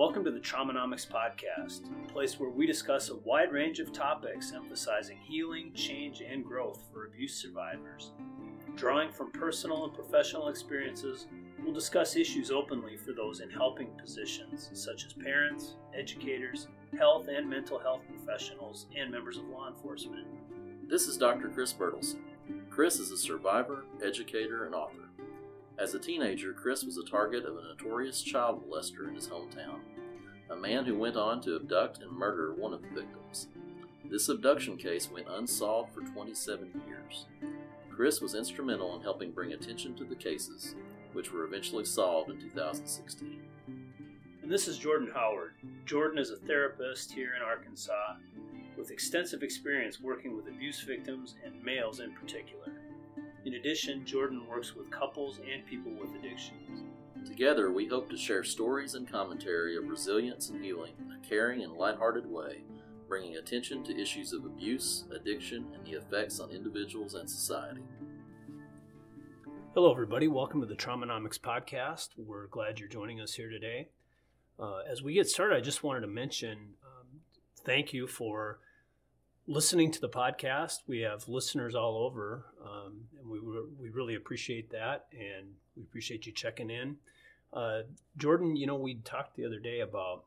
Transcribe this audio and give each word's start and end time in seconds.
Welcome 0.00 0.24
to 0.24 0.30
the 0.30 0.40
Traumanomics 0.40 1.06
Podcast, 1.06 1.90
a 1.92 2.10
place 2.10 2.40
where 2.40 2.48
we 2.48 2.66
discuss 2.66 3.10
a 3.10 3.16
wide 3.16 3.52
range 3.52 3.80
of 3.80 3.92
topics 3.92 4.50
emphasizing 4.50 5.18
healing, 5.18 5.74
change, 5.74 6.22
and 6.22 6.42
growth 6.42 6.84
for 6.90 7.04
abuse 7.04 7.34
survivors. 7.34 8.12
Drawing 8.76 9.12
from 9.12 9.30
personal 9.30 9.84
and 9.84 9.92
professional 9.92 10.48
experiences, 10.48 11.26
we'll 11.62 11.74
discuss 11.74 12.16
issues 12.16 12.50
openly 12.50 12.96
for 12.96 13.12
those 13.12 13.40
in 13.40 13.50
helping 13.50 13.88
positions, 13.98 14.70
such 14.72 15.04
as 15.04 15.12
parents, 15.12 15.74
educators, 15.94 16.68
health 16.96 17.28
and 17.28 17.46
mental 17.46 17.78
health 17.78 18.00
professionals, 18.08 18.86
and 18.96 19.10
members 19.10 19.36
of 19.36 19.44
law 19.48 19.68
enforcement. 19.68 20.26
This 20.88 21.08
is 21.08 21.18
Dr. 21.18 21.50
Chris 21.50 21.74
Bertelsen. 21.74 22.20
Chris 22.70 22.98
is 23.00 23.10
a 23.10 23.18
survivor, 23.18 23.84
educator, 24.02 24.64
and 24.64 24.74
author. 24.74 25.10
As 25.80 25.94
a 25.94 25.98
teenager, 25.98 26.52
Chris 26.52 26.84
was 26.84 26.98
a 26.98 27.10
target 27.10 27.46
of 27.46 27.56
a 27.56 27.62
notorious 27.62 28.20
child 28.20 28.62
molester 28.62 29.08
in 29.08 29.14
his 29.14 29.28
hometown, 29.28 29.80
a 30.50 30.56
man 30.56 30.84
who 30.84 30.98
went 30.98 31.16
on 31.16 31.40
to 31.42 31.56
abduct 31.56 31.98
and 32.02 32.10
murder 32.10 32.52
one 32.52 32.74
of 32.74 32.82
the 32.82 32.88
victims. 32.88 33.48
This 34.04 34.28
abduction 34.28 34.76
case 34.76 35.08
went 35.10 35.28
unsolved 35.28 35.94
for 35.94 36.00
27 36.00 36.82
years. 36.88 37.26
Chris 37.88 38.20
was 38.20 38.34
instrumental 38.34 38.96
in 38.96 39.02
helping 39.02 39.30
bring 39.30 39.52
attention 39.52 39.94
to 39.94 40.04
the 40.04 40.16
cases, 40.16 40.74
which 41.12 41.32
were 41.32 41.44
eventually 41.44 41.84
solved 41.84 42.30
in 42.30 42.40
2016. 42.40 43.40
And 44.42 44.50
this 44.50 44.66
is 44.66 44.78
Jordan 44.78 45.10
Howard. 45.14 45.52
Jordan 45.86 46.18
is 46.18 46.30
a 46.30 46.36
therapist 46.36 47.12
here 47.12 47.34
in 47.36 47.42
Arkansas 47.42 48.16
with 48.76 48.90
extensive 48.90 49.42
experience 49.42 50.00
working 50.00 50.34
with 50.34 50.48
abuse 50.48 50.80
victims 50.80 51.36
and 51.44 51.62
males 51.62 52.00
in 52.00 52.12
particular. 52.14 52.72
In 53.44 53.54
addition, 53.54 54.04
Jordan 54.04 54.46
works 54.48 54.74
with 54.74 54.90
couples 54.90 55.38
and 55.38 55.64
people 55.66 55.92
with 55.92 56.14
addictions. 56.16 56.82
Together, 57.26 57.70
we 57.70 57.86
hope 57.86 58.08
to 58.10 58.16
share 58.16 58.42
stories 58.42 58.94
and 58.94 59.10
commentary 59.10 59.76
of 59.76 59.88
resilience 59.88 60.48
and 60.48 60.64
healing 60.64 60.92
in 60.98 61.12
a 61.12 61.28
caring 61.28 61.62
and 61.62 61.74
lighthearted 61.74 62.26
way, 62.26 62.62
bringing 63.08 63.36
attention 63.36 63.84
to 63.84 64.00
issues 64.00 64.32
of 64.32 64.44
abuse, 64.46 65.04
addiction, 65.14 65.66
and 65.74 65.84
the 65.84 65.92
effects 65.92 66.40
on 66.40 66.50
individuals 66.50 67.14
and 67.14 67.28
society. 67.28 67.82
Hello, 69.74 69.90
everybody. 69.90 70.28
Welcome 70.28 70.60
to 70.62 70.66
the 70.66 70.74
Traumanomics 70.74 71.38
Podcast. 71.38 72.08
We're 72.16 72.46
glad 72.46 72.80
you're 72.80 72.88
joining 72.88 73.20
us 73.20 73.34
here 73.34 73.50
today. 73.50 73.88
Uh, 74.58 74.80
as 74.90 75.02
we 75.02 75.14
get 75.14 75.28
started, 75.28 75.56
I 75.56 75.60
just 75.60 75.84
wanted 75.84 76.00
to 76.00 76.06
mention 76.06 76.74
um, 76.84 77.20
thank 77.64 77.92
you 77.92 78.06
for 78.06 78.60
listening 79.46 79.90
to 79.90 80.00
the 80.00 80.08
podcast. 80.08 80.78
We 80.86 81.00
have 81.00 81.28
listeners 81.28 81.74
all 81.74 81.98
over, 81.98 82.46
um, 82.64 83.04
and 83.18 83.28
we 83.28 83.40
we 83.40 83.90
really 83.90 84.14
appreciate 84.14 84.70
that, 84.70 85.06
and 85.12 85.48
we 85.80 85.84
appreciate 85.84 86.26
you 86.26 86.32
checking 86.32 86.70
in. 86.70 86.96
Uh, 87.52 87.82
Jordan, 88.16 88.54
you 88.54 88.66
know, 88.66 88.76
we 88.76 88.96
talked 88.96 89.36
the 89.36 89.46
other 89.46 89.58
day 89.58 89.80
about 89.80 90.24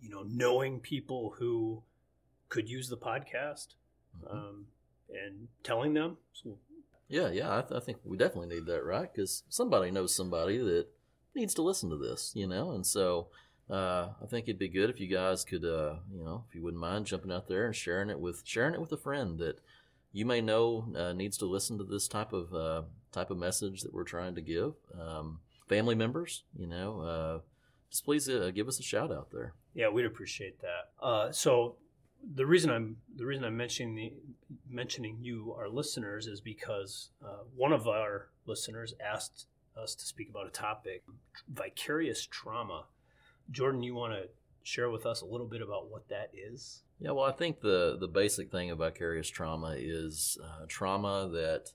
you 0.00 0.10
know 0.10 0.24
knowing 0.28 0.78
people 0.78 1.34
who 1.38 1.82
could 2.48 2.68
use 2.68 2.88
the 2.88 2.96
podcast 2.96 3.68
mm-hmm. 4.22 4.36
um, 4.36 4.66
and 5.10 5.48
telling 5.64 5.94
them. 5.94 6.18
So, 6.32 6.58
yeah, 7.08 7.30
yeah, 7.30 7.58
I, 7.58 7.62
th- 7.62 7.80
I, 7.80 7.84
think 7.84 7.98
we 8.04 8.16
definitely 8.16 8.54
need 8.54 8.66
that, 8.66 8.84
right? 8.84 9.12
Because 9.12 9.42
somebody 9.48 9.90
knows 9.90 10.14
somebody 10.14 10.58
that 10.58 10.86
needs 11.34 11.54
to 11.54 11.62
listen 11.62 11.90
to 11.90 11.96
this, 11.96 12.32
you 12.34 12.46
know, 12.46 12.72
and 12.72 12.86
so 12.86 13.28
uh, 13.70 14.10
I 14.22 14.26
think 14.28 14.44
it'd 14.44 14.58
be 14.58 14.68
good 14.68 14.90
if 14.90 15.00
you 15.00 15.08
guys 15.08 15.44
could, 15.44 15.64
uh, 15.64 15.96
you 16.12 16.22
know, 16.22 16.44
if 16.48 16.54
you 16.54 16.62
wouldn't 16.62 16.80
mind 16.80 17.06
jumping 17.06 17.32
out 17.32 17.48
there 17.48 17.66
and 17.66 17.74
sharing 17.74 18.10
it 18.10 18.20
with 18.20 18.42
sharing 18.44 18.74
it 18.74 18.80
with 18.80 18.92
a 18.92 18.96
friend 18.96 19.38
that 19.38 19.60
you 20.12 20.24
may 20.24 20.40
know 20.40 20.88
uh, 20.96 21.12
needs 21.12 21.36
to 21.38 21.46
listen 21.46 21.78
to 21.78 21.84
this 21.84 22.08
type 22.08 22.32
of 22.32 22.54
uh, 22.54 22.82
type 23.16 23.30
of 23.30 23.38
message 23.38 23.82
that 23.82 23.92
we're 23.92 24.04
trying 24.04 24.34
to 24.34 24.40
give. 24.40 24.74
Um, 25.00 25.40
family 25.68 25.94
members, 25.94 26.44
you 26.56 26.66
know, 26.66 27.00
uh, 27.00 27.38
just 27.90 28.04
please 28.04 28.28
uh, 28.28 28.50
give 28.54 28.68
us 28.68 28.78
a 28.78 28.82
shout 28.82 29.12
out 29.12 29.30
there. 29.30 29.54
Yeah, 29.74 29.88
we'd 29.88 30.06
appreciate 30.06 30.58
that. 30.60 31.34
so 31.34 31.76
the 32.34 32.46
reason 32.46 32.70
I'm 32.70 32.96
the 33.14 33.26
reason 33.26 33.44
I'm 33.44 33.56
mentioning 33.56 33.94
the, 33.94 34.12
mentioning 34.68 35.18
you, 35.20 35.54
our 35.58 35.68
listeners, 35.68 36.26
is 36.26 36.40
because 36.40 37.10
one 37.54 37.72
of 37.72 37.86
our 37.86 38.28
listeners 38.46 38.94
asked 39.04 39.46
us 39.76 39.94
to 39.94 40.04
speak 40.06 40.30
about 40.30 40.46
a 40.46 40.50
topic: 40.50 41.04
vicarious 41.48 42.26
trauma 42.26 42.86
Jordan, 43.50 43.82
you 43.82 43.94
want 43.94 44.12
to 44.12 44.28
share 44.62 44.90
with 44.90 45.06
us 45.06 45.20
a 45.20 45.26
little 45.26 45.46
bit 45.46 45.62
about 45.62 45.90
what 45.90 46.08
that 46.08 46.30
is? 46.34 46.82
Yeah, 46.98 47.12
well, 47.12 47.24
I 47.24 47.32
think 47.32 47.60
the 47.60 47.96
the 47.98 48.08
basic 48.08 48.50
thing 48.50 48.70
of 48.70 48.78
vicarious 48.78 49.28
trauma 49.28 49.74
is 49.78 50.38
uh, 50.42 50.64
trauma 50.66 51.28
that 51.32 51.70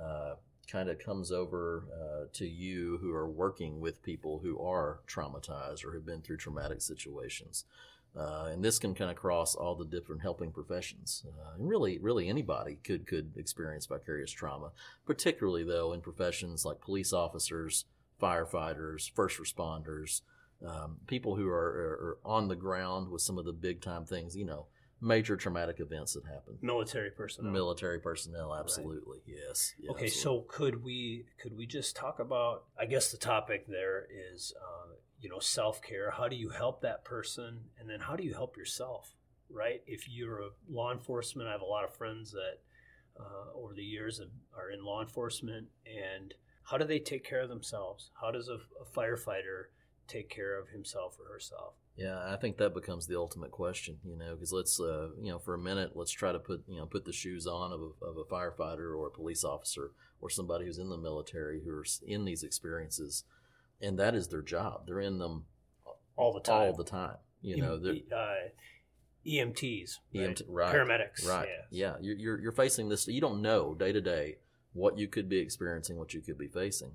uh, 0.00 0.34
kind 0.66 0.88
of 0.88 0.98
comes 0.98 1.32
over 1.32 1.84
uh, 1.92 2.24
to 2.32 2.46
you 2.46 2.98
who 3.00 3.12
are 3.12 3.28
working 3.28 3.80
with 3.80 4.02
people 4.02 4.40
who 4.42 4.58
are 4.60 5.00
traumatized 5.08 5.84
or 5.84 5.92
have 5.92 6.06
been 6.06 6.22
through 6.22 6.36
traumatic 6.36 6.80
situations. 6.80 7.64
Uh, 8.16 8.48
and 8.50 8.64
this 8.64 8.78
can 8.78 8.94
kind 8.94 9.10
of 9.10 9.16
cross 9.16 9.54
all 9.54 9.76
the 9.76 9.84
different 9.84 10.20
helping 10.20 10.50
professions, 10.50 11.24
uh, 11.28 11.54
and 11.54 11.68
really, 11.68 11.96
really 11.98 12.28
anybody 12.28 12.76
could 12.82 13.06
could 13.06 13.30
experience 13.36 13.86
vicarious 13.86 14.32
trauma. 14.32 14.72
Particularly 15.06 15.62
though 15.62 15.92
in 15.92 16.00
professions 16.00 16.64
like 16.64 16.80
police 16.80 17.12
officers, 17.12 17.84
firefighters, 18.20 19.10
first 19.14 19.38
responders, 19.38 20.22
um, 20.66 20.96
people 21.06 21.36
who 21.36 21.48
are, 21.48 21.54
are, 21.54 22.18
on 22.24 22.48
the 22.48 22.56
ground 22.56 23.08
with 23.08 23.22
some 23.22 23.38
of 23.38 23.44
the 23.44 23.52
big 23.52 23.80
time 23.80 24.04
things, 24.04 24.36
you 24.36 24.44
know, 24.44 24.66
major 25.00 25.36
traumatic 25.36 25.80
events 25.80 26.14
that 26.14 26.24
happen. 26.24 26.58
Military 26.60 27.10
personnel. 27.10 27.52
Military 27.52 28.00
personnel, 28.00 28.54
absolutely, 28.54 29.18
right. 29.26 29.38
yes. 29.48 29.74
Yeah, 29.78 29.90
okay, 29.92 30.06
absolutely. 30.06 30.44
so 30.44 30.46
could 30.48 30.84
we 30.84 31.24
could 31.40 31.56
we 31.56 31.66
just 31.66 31.96
talk 31.96 32.18
about? 32.18 32.64
I 32.78 32.86
guess 32.86 33.10
the 33.10 33.18
topic 33.18 33.66
there 33.66 34.06
is, 34.32 34.52
uh, 34.60 34.94
you 35.20 35.28
know, 35.28 35.38
self 35.38 35.82
care. 35.82 36.10
How 36.10 36.28
do 36.28 36.36
you 36.36 36.50
help 36.50 36.82
that 36.82 37.04
person, 37.04 37.60
and 37.78 37.88
then 37.88 38.00
how 38.00 38.16
do 38.16 38.24
you 38.24 38.34
help 38.34 38.56
yourself? 38.56 39.14
Right. 39.52 39.82
If 39.86 40.08
you're 40.08 40.40
a 40.40 40.50
law 40.68 40.92
enforcement, 40.92 41.48
I 41.48 41.52
have 41.52 41.60
a 41.60 41.64
lot 41.64 41.84
of 41.84 41.94
friends 41.94 42.30
that 42.32 42.58
uh, 43.18 43.58
over 43.58 43.74
the 43.74 43.82
years 43.82 44.20
are 44.56 44.70
in 44.70 44.84
law 44.84 45.00
enforcement, 45.02 45.66
and 45.86 46.34
how 46.62 46.78
do 46.78 46.84
they 46.84 47.00
take 47.00 47.24
care 47.24 47.40
of 47.40 47.48
themselves? 47.48 48.10
How 48.20 48.30
does 48.30 48.48
a, 48.48 48.54
a 48.54 48.84
firefighter 48.96 49.64
take 50.10 50.28
care 50.28 50.58
of 50.58 50.68
himself 50.68 51.16
or 51.18 51.32
herself. 51.32 51.74
Yeah, 51.96 52.18
I 52.26 52.36
think 52.36 52.56
that 52.56 52.74
becomes 52.74 53.06
the 53.06 53.16
ultimate 53.16 53.50
question, 53.50 53.98
you 54.04 54.16
know, 54.16 54.34
because 54.34 54.52
let's, 54.52 54.80
uh, 54.80 55.10
you 55.20 55.30
know, 55.30 55.38
for 55.38 55.54
a 55.54 55.58
minute, 55.58 55.92
let's 55.94 56.10
try 56.10 56.32
to 56.32 56.38
put, 56.38 56.64
you 56.66 56.78
know, 56.78 56.86
put 56.86 57.04
the 57.04 57.12
shoes 57.12 57.46
on 57.46 57.72
of 57.72 57.80
a, 57.80 58.04
of 58.04 58.16
a 58.16 58.24
firefighter 58.24 58.96
or 58.96 59.06
a 59.06 59.10
police 59.10 59.44
officer 59.44 59.92
or 60.20 60.30
somebody 60.30 60.64
who's 60.64 60.78
in 60.78 60.88
the 60.88 60.96
military 60.96 61.60
who 61.64 61.70
are 61.70 61.84
in 62.06 62.24
these 62.24 62.42
experiences, 62.42 63.24
and 63.80 63.98
that 63.98 64.14
is 64.14 64.28
their 64.28 64.42
job. 64.42 64.86
They're 64.86 65.00
in 65.00 65.18
them 65.18 65.44
all 66.16 66.32
the 66.32 66.40
time. 66.40 66.62
All 66.62 66.72
the 66.72 66.84
time, 66.84 67.16
you 67.42 67.58
know. 67.58 67.74
Uh, 67.74 68.50
EMTs, 69.26 69.98
right? 70.14 70.30
EMT, 70.30 70.42
right? 70.48 70.74
Paramedics, 70.74 71.28
right? 71.28 71.48
Yeah, 71.70 71.96
you're, 72.00 72.16
you're 72.16 72.40
you're 72.40 72.52
facing 72.52 72.88
this. 72.88 73.06
You 73.06 73.20
don't 73.20 73.42
know 73.42 73.74
day 73.74 73.92
to 73.92 74.00
day 74.00 74.38
what 74.72 74.96
you 74.96 75.08
could 75.08 75.28
be 75.28 75.38
experiencing, 75.38 75.98
what 75.98 76.14
you 76.14 76.22
could 76.22 76.38
be 76.38 76.48
facing 76.48 76.92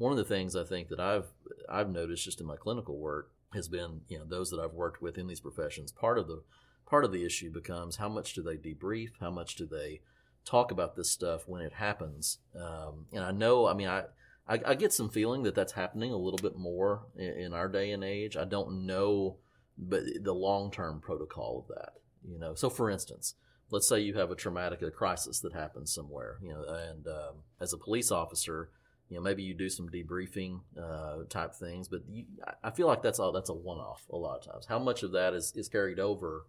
one 0.00 0.12
of 0.12 0.16
the 0.16 0.24
things 0.24 0.56
I 0.56 0.64
think 0.64 0.88
that 0.88 0.98
I've 0.98 1.26
I've 1.68 1.90
noticed 1.90 2.24
just 2.24 2.40
in 2.40 2.46
my 2.46 2.56
clinical 2.56 2.98
work 2.98 3.30
has 3.52 3.68
been 3.68 4.02
you 4.08 4.18
know 4.18 4.24
those 4.24 4.50
that 4.50 4.60
I've 4.60 4.74
worked 4.74 5.02
with 5.02 5.18
in 5.18 5.26
these 5.26 5.40
professions. 5.40 5.92
Part 5.92 6.18
of 6.18 6.28
the 6.28 6.42
part 6.86 7.04
of 7.04 7.12
the 7.12 7.24
issue 7.24 7.52
becomes 7.52 7.96
how 7.96 8.08
much 8.08 8.34
do 8.34 8.42
they 8.42 8.56
debrief, 8.56 9.10
how 9.20 9.30
much 9.30 9.54
do 9.54 9.66
they 9.66 10.00
talk 10.44 10.70
about 10.70 10.96
this 10.96 11.10
stuff 11.10 11.46
when 11.46 11.62
it 11.62 11.72
happens. 11.72 12.38
Um, 12.56 13.06
and 13.12 13.22
I 13.22 13.30
know, 13.30 13.68
I 13.68 13.74
mean, 13.74 13.88
I, 13.88 14.04
I, 14.48 14.60
I 14.66 14.74
get 14.74 14.92
some 14.92 15.08
feeling 15.08 15.44
that 15.44 15.54
that's 15.54 15.72
happening 15.72 16.12
a 16.12 16.16
little 16.16 16.38
bit 16.38 16.56
more 16.56 17.06
in, 17.16 17.32
in 17.38 17.52
our 17.52 17.68
day 17.68 17.92
and 17.92 18.02
age. 18.02 18.36
I 18.36 18.44
don't 18.44 18.86
know, 18.86 19.36
but 19.78 20.02
the 20.20 20.34
long 20.34 20.70
term 20.70 21.00
protocol 21.00 21.64
of 21.68 21.76
that, 21.76 21.92
you 22.28 22.38
know. 22.38 22.54
So, 22.54 22.68
for 22.68 22.90
instance, 22.90 23.34
let's 23.70 23.88
say 23.88 24.00
you 24.00 24.14
have 24.14 24.30
a 24.30 24.36
traumatic 24.36 24.82
a 24.82 24.90
crisis 24.90 25.40
that 25.40 25.52
happens 25.52 25.94
somewhere, 25.94 26.38
you 26.42 26.52
know, 26.52 26.64
and 26.64 27.06
um, 27.06 27.34
as 27.60 27.72
a 27.72 27.78
police 27.78 28.10
officer 28.10 28.70
you 29.10 29.16
know 29.16 29.22
maybe 29.22 29.42
you 29.42 29.52
do 29.52 29.68
some 29.68 29.88
debriefing 29.88 30.60
uh, 30.80 31.24
type 31.28 31.54
things 31.54 31.88
but 31.88 32.00
you, 32.08 32.24
i 32.62 32.70
feel 32.70 32.86
like 32.86 33.02
that's 33.02 33.18
all 33.18 33.32
that's 33.32 33.50
a 33.50 33.54
one-off 33.54 34.06
a 34.10 34.16
lot 34.16 34.38
of 34.38 34.52
times. 34.52 34.66
How 34.66 34.78
much 34.78 35.02
of 35.02 35.12
that 35.12 35.34
is, 35.34 35.52
is 35.54 35.68
carried 35.68 35.98
over? 35.98 36.46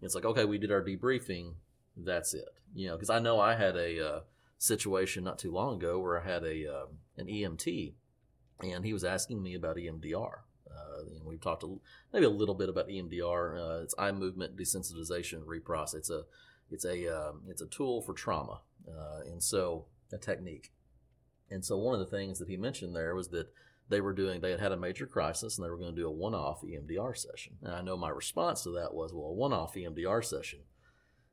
It's 0.00 0.14
like 0.14 0.24
okay 0.24 0.44
we 0.44 0.58
did 0.58 0.70
our 0.70 0.82
debriefing 0.82 1.54
that's 1.96 2.34
it 2.34 2.48
you 2.74 2.88
know 2.88 2.94
because 2.94 3.10
i 3.10 3.18
know 3.18 3.38
i 3.40 3.54
had 3.54 3.76
a 3.76 4.06
uh, 4.06 4.20
situation 4.58 5.24
not 5.24 5.38
too 5.38 5.52
long 5.52 5.76
ago 5.76 5.98
where 5.98 6.20
i 6.20 6.24
had 6.24 6.44
a 6.44 6.66
um, 6.66 6.88
an 7.16 7.26
emt 7.26 7.92
and 8.62 8.84
he 8.84 8.92
was 8.92 9.04
asking 9.04 9.42
me 9.42 9.54
about 9.54 9.76
emdr 9.76 10.32
uh, 10.70 11.04
and 11.14 11.24
we've 11.24 11.40
talked 11.40 11.62
a, 11.62 11.74
maybe 12.12 12.24
a 12.24 12.30
little 12.30 12.54
bit 12.54 12.68
about 12.68 12.88
emdr 12.88 13.58
uh, 13.58 13.82
it's 13.82 13.94
eye 13.98 14.12
movement 14.12 14.56
desensitization 14.56 15.44
reprocess 15.44 15.94
it's 15.94 16.10
a 16.10 16.22
it's 16.70 16.84
a 16.84 17.06
um, 17.08 17.42
it's 17.48 17.60
a 17.60 17.66
tool 17.66 18.00
for 18.00 18.14
trauma 18.14 18.60
uh, 18.88 19.20
and 19.26 19.42
so 19.42 19.84
a 20.12 20.18
technique 20.18 20.72
and 21.52 21.64
so 21.64 21.76
one 21.78 21.94
of 21.94 22.00
the 22.00 22.16
things 22.16 22.38
that 22.38 22.48
he 22.48 22.56
mentioned 22.56 22.94
there 22.96 23.14
was 23.14 23.28
that 23.28 23.48
they 23.88 24.00
were 24.00 24.12
doing, 24.12 24.40
they 24.40 24.52
had 24.52 24.60
had 24.60 24.72
a 24.72 24.76
major 24.76 25.06
crisis 25.06 25.58
and 25.58 25.64
they 25.64 25.70
were 25.70 25.76
going 25.76 25.94
to 25.94 26.00
do 26.00 26.06
a 26.08 26.10
one 26.10 26.34
off 26.34 26.62
EMDR 26.62 27.16
session. 27.16 27.54
And 27.62 27.74
I 27.74 27.82
know 27.82 27.96
my 27.96 28.08
response 28.08 28.62
to 28.62 28.70
that 28.70 28.94
was, 28.94 29.12
well, 29.12 29.26
a 29.26 29.32
one 29.32 29.52
off 29.52 29.74
EMDR 29.74 30.24
session, 30.24 30.60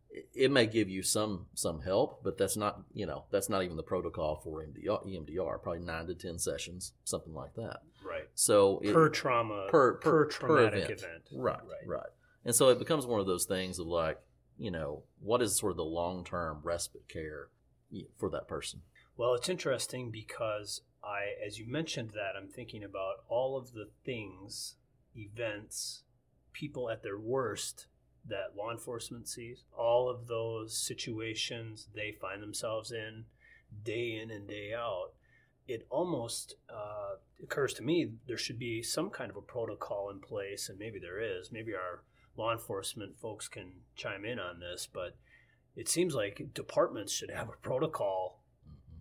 it, 0.09 0.27
it 0.33 0.51
may 0.51 0.65
give 0.65 0.89
you 0.89 1.01
some 1.03 1.45
some 1.53 1.81
help, 1.81 2.23
but 2.23 2.37
that's 2.37 2.57
not 2.57 2.81
you 2.93 3.05
know 3.05 3.25
that's 3.31 3.49
not 3.49 3.63
even 3.63 3.77
the 3.77 3.83
protocol 3.83 4.41
for 4.43 4.63
EMDR. 4.65 5.05
EMDR 5.07 5.61
probably 5.61 5.79
nine 5.81 6.07
to 6.07 6.15
ten 6.15 6.39
sessions, 6.39 6.93
something 7.03 7.33
like 7.33 7.53
that. 7.55 7.81
Right. 8.03 8.27
So 8.33 8.79
it, 8.83 8.93
per 8.93 9.09
trauma, 9.09 9.67
per 9.69 9.93
per, 9.93 10.25
traumatic 10.25 10.87
per 10.87 10.93
event. 10.93 10.99
event. 11.01 11.23
Right, 11.31 11.59
Right. 11.63 11.87
right, 11.87 12.09
And 12.43 12.55
so 12.55 12.69
it 12.69 12.79
becomes 12.79 13.05
one 13.05 13.19
of 13.19 13.27
those 13.27 13.45
things 13.45 13.77
of 13.77 13.85
like, 13.87 14.19
you 14.57 14.71
know, 14.71 15.03
what 15.21 15.41
is 15.41 15.55
sort 15.57 15.71
of 15.71 15.77
the 15.77 15.83
long 15.85 16.23
term 16.25 16.59
respite 16.63 17.07
care 17.07 17.49
for 18.17 18.29
that 18.31 18.47
person? 18.47 18.81
Well, 19.19 19.33
it's 19.33 19.49
interesting 19.49 20.11
because 20.11 20.79
I, 21.03 21.45
as 21.45 21.59
you 21.59 21.69
mentioned 21.69 22.11
that, 22.11 22.37
I'm 22.37 22.47
thinking 22.47 22.85
about 22.85 23.15
all 23.27 23.57
of 23.57 23.73
the 23.73 23.89
things, 24.05 24.75
events, 25.13 26.03
people 26.53 26.89
at 26.89 27.03
their 27.03 27.19
worst 27.19 27.87
that 28.25 28.55
law 28.55 28.71
enforcement 28.71 29.27
sees, 29.27 29.65
all 29.77 30.09
of 30.09 30.27
those 30.27 30.77
situations 30.77 31.89
they 31.93 32.13
find 32.13 32.41
themselves 32.41 32.93
in 32.93 33.25
day 33.83 34.17
in 34.23 34.31
and 34.31 34.47
day 34.47 34.71
out. 34.73 35.09
It 35.67 35.85
almost 35.89 36.55
uh, 36.73 37.15
occurs 37.43 37.73
to 37.73 37.83
me 37.83 38.13
there 38.25 38.37
should 38.37 38.57
be 38.57 38.81
some 38.81 39.09
kind 39.09 39.29
of 39.29 39.35
a 39.35 39.41
protocol 39.41 40.09
in 40.11 40.21
place, 40.21 40.69
and 40.69 40.79
maybe 40.79 40.97
there 40.97 41.19
is. 41.19 41.51
Maybe 41.51 41.73
our 41.73 42.03
law 42.37 42.53
enforcement 42.53 43.19
folks 43.19 43.49
can 43.49 43.81
chime 43.97 44.23
in 44.23 44.39
on 44.39 44.61
this, 44.61 44.87
but 44.87 45.17
it 45.75 45.89
seems 45.89 46.15
like 46.15 46.53
departments 46.53 47.11
should 47.11 47.31
have 47.31 47.49
a 47.49 47.61
protocol 47.61 48.28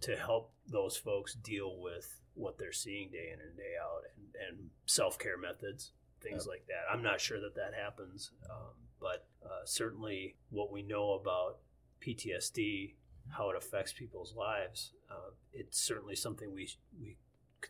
to 0.03 0.17
help 0.17 0.53
those 0.67 0.97
folks 0.97 1.35
deal 1.35 1.77
with 1.81 2.21
what 2.35 2.59
they're 2.59 2.73
seeing 2.73 3.11
day 3.11 3.31
in 3.33 3.41
and 3.41 3.57
day 3.57 3.75
out 3.83 4.03
and, 4.17 4.59
and 4.59 4.71
self-care 4.87 5.37
methods 5.39 5.93
things 6.21 6.45
Yep. 6.45 6.49
like 6.53 6.67
that 6.69 6.93
i'm 6.93 7.03
not 7.03 7.21
sure 7.21 7.41
that 7.41 7.55
that 7.57 7.73
happens 7.75 8.31
um, 8.51 8.75
but 9.01 9.27
uh, 9.45 9.65
certainly 9.65 10.37
what 10.51 10.71
we 10.73 10.83
know 10.83 11.13
about 11.13 11.59
ptsd 12.05 12.95
how 13.31 13.51
it 13.51 13.57
affects 13.57 13.93
people's 13.93 14.35
lives 14.35 14.93
uh, 15.11 15.31
it's 15.53 15.81
certainly 15.81 16.15
something 16.17 16.53
we 16.55 16.69
we 17.01 17.17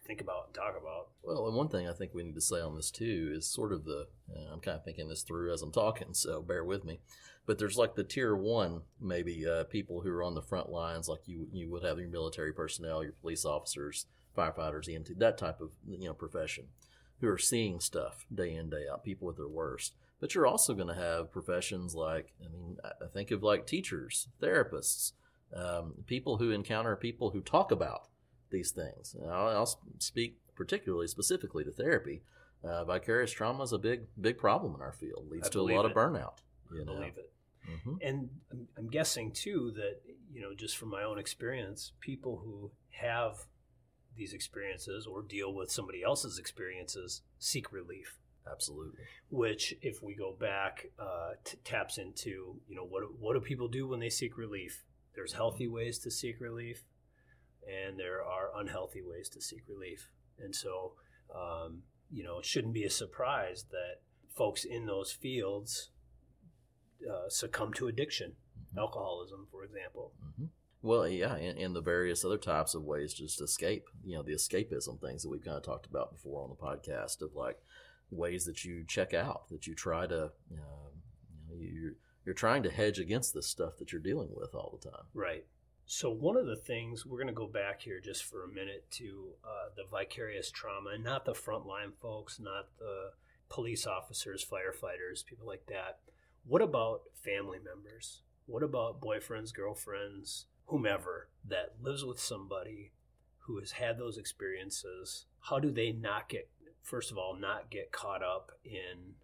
think 0.06 0.20
about 0.20 0.46
and 0.46 0.54
talk 0.54 0.74
about 0.80 1.08
Well, 1.22 1.46
and 1.46 1.56
one 1.56 1.68
thing 1.68 1.88
I 1.88 1.92
think 1.92 2.14
we 2.14 2.22
need 2.22 2.34
to 2.34 2.40
say 2.40 2.60
on 2.60 2.76
this 2.76 2.90
too 2.90 3.32
is 3.34 3.48
sort 3.48 3.72
of 3.72 3.84
the 3.84 4.06
uh, 4.34 4.52
I'm 4.52 4.60
kind 4.60 4.76
of 4.76 4.84
thinking 4.84 5.08
this 5.08 5.22
through 5.22 5.52
as 5.52 5.62
I'm 5.62 5.72
talking, 5.72 6.14
so 6.14 6.42
bear 6.42 6.64
with 6.64 6.84
me. 6.84 7.00
But 7.46 7.58
there's 7.58 7.78
like 7.78 7.94
the 7.94 8.04
tier 8.04 8.36
one, 8.36 8.82
maybe 9.00 9.46
uh, 9.48 9.64
people 9.64 10.02
who 10.02 10.10
are 10.10 10.22
on 10.22 10.34
the 10.34 10.42
front 10.42 10.68
lines, 10.68 11.08
like 11.08 11.26
you 11.26 11.48
you 11.52 11.70
would 11.70 11.84
have 11.84 11.98
your 11.98 12.08
military 12.08 12.52
personnel, 12.52 13.02
your 13.02 13.12
police 13.12 13.44
officers, 13.44 14.06
firefighters, 14.36 14.88
EMT, 14.88 15.18
that 15.18 15.38
type 15.38 15.60
of 15.60 15.70
you 15.86 16.06
know 16.06 16.14
profession, 16.14 16.66
who 17.20 17.28
are 17.28 17.38
seeing 17.38 17.80
stuff 17.80 18.26
day 18.32 18.54
in 18.54 18.70
day 18.70 18.84
out, 18.90 19.04
people 19.04 19.28
at 19.30 19.36
their 19.36 19.48
worst. 19.48 19.94
But 20.20 20.34
you're 20.34 20.46
also 20.46 20.74
going 20.74 20.88
to 20.88 20.94
have 20.94 21.32
professions 21.32 21.94
like 21.94 22.32
I 22.44 22.48
mean 22.48 22.76
I 22.84 23.06
think 23.06 23.30
of 23.30 23.42
like 23.42 23.66
teachers, 23.66 24.28
therapists, 24.42 25.12
um, 25.54 25.94
people 26.06 26.36
who 26.36 26.50
encounter 26.50 26.96
people 26.96 27.30
who 27.30 27.40
talk 27.40 27.72
about 27.72 28.07
these 28.50 28.70
things. 28.70 29.14
I'll, 29.30 29.48
I'll 29.48 29.78
speak 29.98 30.38
particularly 30.54 31.06
specifically 31.06 31.64
to 31.64 31.70
therapy. 31.70 32.22
Uh, 32.64 32.84
vicarious 32.84 33.30
trauma 33.30 33.62
is 33.62 33.72
a 33.72 33.78
big, 33.78 34.02
big 34.20 34.36
problem 34.38 34.74
in 34.74 34.80
our 34.80 34.92
field. 34.92 35.28
Leads 35.30 35.48
I 35.48 35.50
to 35.52 35.60
a 35.60 35.62
lot 35.74 35.84
it. 35.84 35.92
of 35.92 35.96
burnout. 35.96 36.38
You 36.72 36.82
I 36.82 36.84
know, 36.84 36.94
believe 36.94 37.16
it 37.16 37.32
hmm 37.84 37.94
and 38.00 38.30
I'm, 38.50 38.66
I'm 38.78 38.88
guessing 38.88 39.30
too 39.32 39.72
that 39.76 40.00
you 40.32 40.40
know 40.40 40.54
just 40.54 40.76
from 40.78 40.88
my 40.90 41.02
own 41.02 41.18
experience 41.18 41.92
people 42.00 42.40
who 42.44 42.70
have 42.90 43.36
these 44.16 44.32
experiences 44.32 45.06
or 45.06 45.22
deal 45.22 45.52
with 45.54 45.70
somebody 45.70 46.02
else's 46.02 46.38
experiences 46.38 47.22
seek 47.38 47.72
relief 47.72 48.18
absolutely. 48.50 49.02
which 49.30 49.74
if 49.82 50.02
we 50.02 50.14
go 50.14 50.32
back 50.38 50.86
uh, 50.98 51.32
t- 51.44 51.58
taps 51.64 51.98
into 51.98 52.56
you 52.68 52.74
know 52.74 52.84
what 52.84 53.02
what 53.20 53.34
do 53.34 53.40
people 53.40 53.68
do 53.68 53.86
when 53.86 54.00
they 54.00 54.08
seek 54.10 54.36
relief 54.38 54.84
there's 55.14 55.32
healthy 55.34 55.68
ways 55.68 55.98
to 55.98 56.10
seek 56.10 56.40
relief 56.40 56.84
and 57.68 57.98
there 57.98 58.22
are 58.24 58.50
unhealthy 58.56 59.02
ways 59.02 59.28
to 59.28 59.40
seek 59.40 59.62
relief 59.68 60.08
and 60.38 60.54
so 60.54 60.92
um, 61.34 61.82
you 62.10 62.22
know 62.24 62.38
it 62.38 62.44
shouldn't 62.46 62.74
be 62.74 62.84
a 62.84 62.90
surprise 62.90 63.66
that 63.70 64.00
folks 64.34 64.64
in 64.64 64.86
those 64.86 65.12
fields 65.12 65.90
uh, 67.08 67.28
succumb 67.28 67.72
to 67.72 67.86
addiction 67.88 68.34
Mhm. 68.74 68.78
alcoholism 68.78 69.46
for 69.50 69.64
example 69.64 70.12
hmm 70.36 70.46
Well, 70.82 71.08
yeah, 71.08 71.34
and, 71.34 71.58
and 71.58 71.74
the 71.74 71.80
various 71.80 72.24
other 72.24 72.38
types 72.38 72.74
of 72.74 72.84
ways 72.84 73.12
just 73.12 73.38
to 73.38 73.44
escape. 73.44 73.84
You 74.04 74.14
know, 74.16 74.22
the 74.22 74.32
escapism 74.34 75.00
things 75.00 75.22
that 75.22 75.28
we've 75.28 75.44
kind 75.44 75.56
of 75.56 75.64
talked 75.64 75.86
about 75.86 76.12
before 76.12 76.42
on 76.44 76.50
the 76.50 76.54
podcast 76.54 77.20
of 77.20 77.34
like 77.34 77.58
ways 78.12 78.44
that 78.44 78.64
you 78.64 78.84
check 78.86 79.12
out, 79.12 79.48
that 79.50 79.66
you 79.66 79.74
try 79.74 80.06
to, 80.06 80.22
um, 80.52 80.92
you 81.50 81.56
know, 81.56 81.60
you're 81.60 81.92
you're 82.24 82.34
trying 82.34 82.62
to 82.62 82.70
hedge 82.70 82.98
against 83.00 83.34
this 83.34 83.46
stuff 83.48 83.76
that 83.78 83.90
you're 83.90 84.00
dealing 84.10 84.28
with 84.34 84.54
all 84.54 84.78
the 84.80 84.88
time. 84.90 85.06
Right. 85.14 85.44
So 85.90 86.10
one 86.10 86.36
of 86.36 86.44
the 86.44 86.54
things 86.54 87.06
we're 87.06 87.16
going 87.16 87.28
to 87.28 87.32
go 87.32 87.46
back 87.46 87.80
here 87.80 87.98
just 87.98 88.24
for 88.24 88.44
a 88.44 88.48
minute 88.48 88.84
to 88.90 89.30
uh, 89.42 89.70
the 89.74 89.84
vicarious 89.90 90.50
trauma, 90.50 90.90
and 90.90 91.02
not 91.02 91.24
the 91.24 91.32
frontline 91.32 91.94
folks, 91.98 92.38
not 92.38 92.68
the 92.78 93.12
police 93.48 93.86
officers, 93.86 94.44
firefighters, 94.44 95.24
people 95.24 95.46
like 95.46 95.64
that. 95.68 96.00
What 96.46 96.60
about 96.60 97.04
family 97.14 97.56
members? 97.58 98.20
What 98.44 98.62
about 98.62 99.00
boyfriends, 99.00 99.54
girlfriends, 99.54 100.44
whomever 100.66 101.30
that 101.48 101.76
lives 101.80 102.04
with 102.04 102.20
somebody 102.20 102.92
who 103.38 103.58
has 103.58 103.72
had 103.72 103.96
those 103.96 104.18
experiences? 104.18 105.24
How 105.40 105.58
do 105.58 105.70
they 105.70 105.92
not 105.92 106.28
get, 106.28 106.50
first 106.82 107.10
of 107.10 107.16
all, 107.16 107.34
not 107.34 107.70
get 107.70 107.92
caught 107.92 108.22
up 108.22 108.52
in 108.62 109.14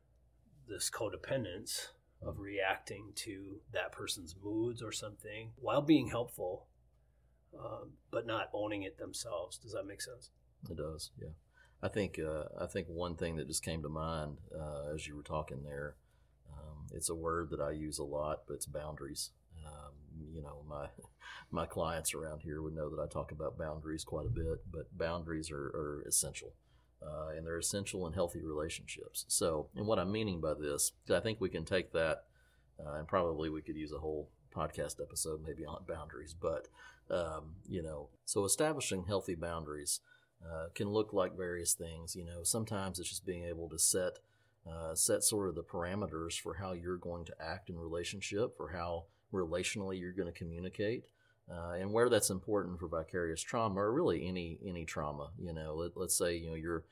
this 0.66 0.88
codependence 0.90 1.88
of 2.26 2.38
reacting 2.38 3.12
to 3.14 3.60
that 3.72 3.92
person's 3.92 4.34
moods 4.42 4.82
or 4.82 4.92
something 4.92 5.50
while 5.56 5.82
being 5.82 6.08
helpful, 6.08 6.66
um, 7.58 7.90
but 8.10 8.26
not 8.26 8.50
owning 8.52 8.82
it 8.82 8.98
themselves. 8.98 9.58
Does 9.58 9.72
that 9.72 9.86
make 9.86 10.02
sense? 10.02 10.30
It 10.70 10.76
does, 10.76 11.10
yeah. 11.20 11.28
I 11.82 11.88
think 11.88 12.18
uh, 12.18 12.44
I 12.58 12.66
think 12.66 12.88
one 12.88 13.14
thing 13.14 13.36
that 13.36 13.46
just 13.46 13.62
came 13.62 13.82
to 13.82 13.88
mind 13.90 14.38
uh, 14.58 14.94
as 14.94 15.06
you 15.06 15.16
were 15.16 15.22
talking 15.22 15.62
there, 15.64 15.96
um, 16.50 16.86
it's 16.94 17.10
a 17.10 17.14
word 17.14 17.50
that 17.50 17.60
I 17.60 17.72
use 17.72 17.98
a 17.98 18.04
lot, 18.04 18.42
but 18.46 18.54
it's 18.54 18.66
boundaries. 18.66 19.30
Um, 19.66 19.92
you 20.32 20.42
know, 20.42 20.62
my 20.66 20.86
my 21.50 21.66
clients 21.66 22.14
around 22.14 22.40
here 22.40 22.62
would 22.62 22.74
know 22.74 22.88
that 22.88 23.02
I 23.02 23.06
talk 23.06 23.32
about 23.32 23.58
boundaries 23.58 24.02
quite 24.02 24.26
a 24.26 24.30
bit, 24.30 24.62
but 24.72 24.96
boundaries 24.96 25.50
are, 25.50 25.66
are 25.66 26.04
essential, 26.06 26.54
uh, 27.02 27.28
and 27.36 27.46
they're 27.46 27.58
essential 27.58 28.06
in 28.06 28.12
healthy 28.12 28.40
relationships. 28.40 29.24
So, 29.28 29.68
and 29.76 29.86
what 29.86 29.98
I'm 29.98 30.12
meaning 30.12 30.40
by 30.40 30.54
this, 30.54 30.92
I 31.10 31.20
think 31.20 31.40
we 31.40 31.48
can 31.48 31.64
take 31.64 31.92
that, 31.92 32.24
uh, 32.84 32.94
and 32.94 33.08
probably 33.08 33.48
we 33.50 33.62
could 33.62 33.76
use 33.76 33.92
a 33.92 33.98
whole 33.98 34.28
podcast 34.54 35.00
episode 35.00 35.40
maybe 35.44 35.64
on 35.66 35.84
boundaries, 35.88 36.34
but 36.38 36.68
um, 37.10 37.56
you 37.68 37.82
know, 37.82 38.08
so 38.24 38.44
establishing 38.44 39.04
healthy 39.04 39.34
boundaries 39.34 40.00
uh, 40.44 40.66
can 40.74 40.88
look 40.88 41.12
like 41.12 41.36
various 41.36 41.74
things. 41.74 42.16
You 42.16 42.24
know, 42.24 42.42
sometimes 42.42 42.98
it's 42.98 43.08
just 43.08 43.26
being 43.26 43.44
able 43.44 43.68
to 43.68 43.78
set 43.78 44.18
uh, 44.66 44.94
set 44.94 45.22
sort 45.22 45.48
of 45.48 45.54
the 45.54 45.62
parameters 45.62 46.40
for 46.40 46.54
how 46.54 46.72
you're 46.72 46.96
going 46.96 47.24
to 47.26 47.34
act 47.38 47.68
in 47.68 47.78
relationship, 47.78 48.56
for 48.56 48.70
how 48.70 49.04
relationally 49.32 50.00
you're 50.00 50.12
going 50.12 50.32
to 50.32 50.38
communicate, 50.38 51.04
uh, 51.50 51.72
and 51.78 51.92
where 51.92 52.08
that's 52.08 52.30
important 52.30 52.78
for 52.78 52.88
vicarious 52.88 53.42
trauma 53.42 53.80
or 53.80 53.92
really 53.92 54.26
any 54.26 54.58
any 54.66 54.84
trauma. 54.84 55.30
You 55.38 55.52
know, 55.52 55.74
let, 55.74 55.92
let's 55.96 56.16
say 56.16 56.36
you 56.36 56.50
know 56.50 56.56
you're 56.56 56.84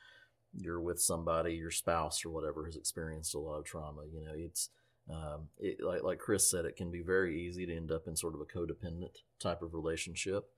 you're 0.55 0.81
with 0.81 1.01
somebody, 1.01 1.55
your 1.55 1.71
spouse 1.71 2.25
or 2.25 2.31
whatever 2.31 2.67
has 2.67 2.77
experienced 2.77 3.35
a 3.35 3.39
lot 3.39 3.59
of 3.59 3.65
trauma. 3.65 4.03
You 4.13 4.25
know, 4.25 4.33
it's 4.35 4.69
um, 5.11 5.49
it, 5.59 5.79
like 5.83 6.03
like 6.03 6.19
Chris 6.19 6.51
said, 6.51 6.65
it 6.65 6.77
can 6.77 6.91
be 6.91 7.03
very 7.03 7.41
easy 7.47 7.67
to 7.67 7.77
end 7.77 7.91
up 7.91 8.07
in 8.07 8.17
sort 8.17 8.35
of 8.35 8.41
a 8.41 8.45
codependent 8.45 9.17
type 9.41 9.63
of 9.63 9.75
relationship 9.75 10.51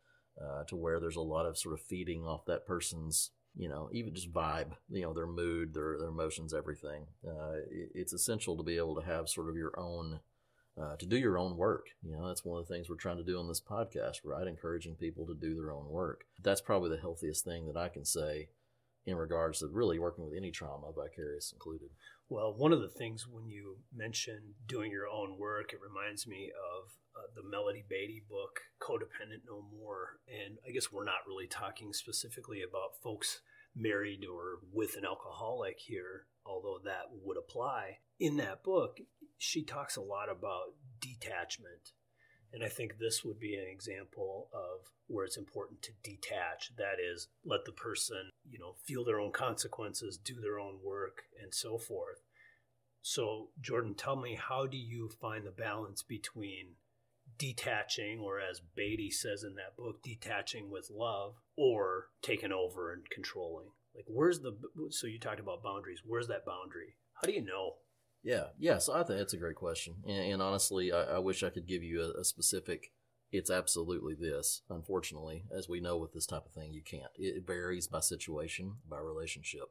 uh, 0.42 0.64
to 0.64 0.76
where 0.76 1.00
there's 1.00 1.16
a 1.16 1.20
lot 1.20 1.46
of 1.46 1.56
sort 1.58 1.74
of 1.74 1.80
feeding 1.80 2.24
off 2.24 2.44
that 2.46 2.66
person's 2.66 3.30
you 3.56 3.68
know 3.68 3.88
even 3.92 4.14
just 4.14 4.32
vibe 4.32 4.72
you 4.90 5.02
know 5.02 5.12
their 5.12 5.26
mood 5.26 5.74
their 5.74 5.96
their 5.98 6.08
emotions 6.08 6.52
everything 6.52 7.06
uh, 7.26 7.52
it, 7.70 7.90
it's 7.94 8.12
essential 8.12 8.56
to 8.56 8.64
be 8.64 8.76
able 8.76 8.96
to 8.96 9.06
have 9.06 9.28
sort 9.28 9.48
of 9.48 9.56
your 9.56 9.78
own 9.78 10.18
uh, 10.80 10.96
to 10.96 11.06
do 11.06 11.16
your 11.16 11.38
own 11.38 11.56
work 11.56 11.86
you 12.02 12.12
know 12.12 12.26
that's 12.26 12.44
one 12.44 12.60
of 12.60 12.66
the 12.66 12.74
things 12.74 12.88
we're 12.88 12.96
trying 12.96 13.16
to 13.16 13.24
do 13.24 13.38
on 13.38 13.48
this 13.48 13.60
podcast 13.60 14.18
right 14.24 14.46
encouraging 14.46 14.94
people 14.94 15.26
to 15.26 15.34
do 15.34 15.54
their 15.54 15.72
own 15.72 15.88
work 15.88 16.24
that's 16.42 16.60
probably 16.60 16.90
the 16.90 17.00
healthiest 17.00 17.44
thing 17.44 17.66
that 17.66 17.76
i 17.76 17.88
can 17.88 18.04
say 18.04 18.48
in 19.06 19.16
regards 19.16 19.58
to 19.58 19.66
really 19.66 19.98
working 19.98 20.24
with 20.24 20.34
any 20.36 20.50
trauma 20.50 20.86
vicarious 20.94 21.52
included 21.52 21.90
Well, 22.28 22.54
one 22.54 22.72
of 22.72 22.80
the 22.80 22.88
things 22.88 23.26
when 23.28 23.46
you 23.48 23.76
mention 23.94 24.54
doing 24.66 24.90
your 24.90 25.08
own 25.08 25.38
work, 25.38 25.72
it 25.72 25.80
reminds 25.86 26.26
me 26.26 26.50
of 26.50 26.90
uh, 27.14 27.28
the 27.36 27.48
Melody 27.48 27.84
Beattie 27.88 28.24
book, 28.28 28.60
Codependent 28.80 29.42
No 29.46 29.62
More. 29.78 30.20
And 30.26 30.56
I 30.66 30.72
guess 30.72 30.90
we're 30.90 31.04
not 31.04 31.26
really 31.28 31.46
talking 31.46 31.92
specifically 31.92 32.62
about 32.62 32.96
folks 33.02 33.40
married 33.76 34.24
or 34.24 34.60
with 34.72 34.96
an 34.96 35.04
alcoholic 35.04 35.78
here, 35.80 36.26
although 36.46 36.78
that 36.84 37.10
would 37.22 37.36
apply. 37.36 37.98
In 38.18 38.36
that 38.38 38.62
book, 38.64 39.00
she 39.38 39.62
talks 39.62 39.96
a 39.96 40.02
lot 40.02 40.30
about 40.30 40.74
detachment. 41.00 41.92
And 42.52 42.62
I 42.62 42.68
think 42.68 42.98
this 42.98 43.24
would 43.24 43.40
be 43.40 43.56
an 43.56 43.66
example 43.68 44.48
of 44.52 44.92
where 45.08 45.24
it's 45.24 45.36
important 45.36 45.82
to 45.82 45.92
detach. 46.04 46.70
That 46.76 46.96
is, 47.02 47.26
let 47.44 47.64
the 47.64 47.72
person, 47.72 48.30
you 48.48 48.60
know, 48.60 48.76
feel 48.84 49.04
their 49.04 49.18
own 49.18 49.32
consequences, 49.32 50.16
do 50.16 50.40
their 50.40 50.60
own 50.60 50.78
work, 50.84 51.22
and 51.42 51.52
so 51.52 51.78
forth. 51.78 52.22
So, 53.02 53.48
Jordan, 53.60 53.94
tell 53.94 54.16
me, 54.16 54.38
how 54.40 54.66
do 54.66 54.78
you 54.78 55.10
find 55.20 55.44
the 55.44 55.50
balance 55.50 56.02
between 56.02 56.76
detaching, 57.38 58.20
or 58.20 58.38
as 58.38 58.60
Beattie 58.60 59.10
says 59.10 59.42
in 59.42 59.56
that 59.56 59.76
book, 59.76 60.02
detaching 60.02 60.70
with 60.70 60.90
love, 60.90 61.34
or 61.56 62.06
taking 62.22 62.52
over 62.52 62.92
and 62.92 63.02
controlling? 63.10 63.66
Like, 63.94 64.06
where's 64.08 64.40
the, 64.40 64.56
so 64.90 65.06
you 65.06 65.18
talked 65.18 65.40
about 65.40 65.62
boundaries. 65.62 66.02
Where's 66.06 66.28
that 66.28 66.46
boundary? 66.46 66.96
How 67.14 67.26
do 67.26 67.34
you 67.34 67.44
know? 67.44 67.74
Yeah, 68.24 68.44
yeah. 68.58 68.78
So 68.78 68.94
I 68.94 69.04
think 69.04 69.18
that's 69.18 69.34
a 69.34 69.38
great 69.38 69.54
question, 69.54 69.96
and, 70.06 70.32
and 70.32 70.42
honestly, 70.42 70.90
I, 70.90 71.16
I, 71.16 71.18
wish 71.18 71.42
I 71.42 71.50
could 71.50 71.68
give 71.68 71.82
you 71.82 72.00
a, 72.00 72.20
a, 72.20 72.24
specific. 72.24 72.90
It's 73.30 73.50
absolutely 73.50 74.14
this. 74.14 74.62
Unfortunately, 74.70 75.44
as 75.54 75.68
we 75.68 75.80
know 75.80 75.98
with 75.98 76.14
this 76.14 76.24
type 76.24 76.46
of 76.46 76.52
thing, 76.52 76.72
you 76.72 76.82
can't. 76.82 77.10
It 77.16 77.46
varies 77.46 77.86
by 77.86 78.00
situation, 78.00 78.76
by 78.88 78.98
relationship. 78.98 79.64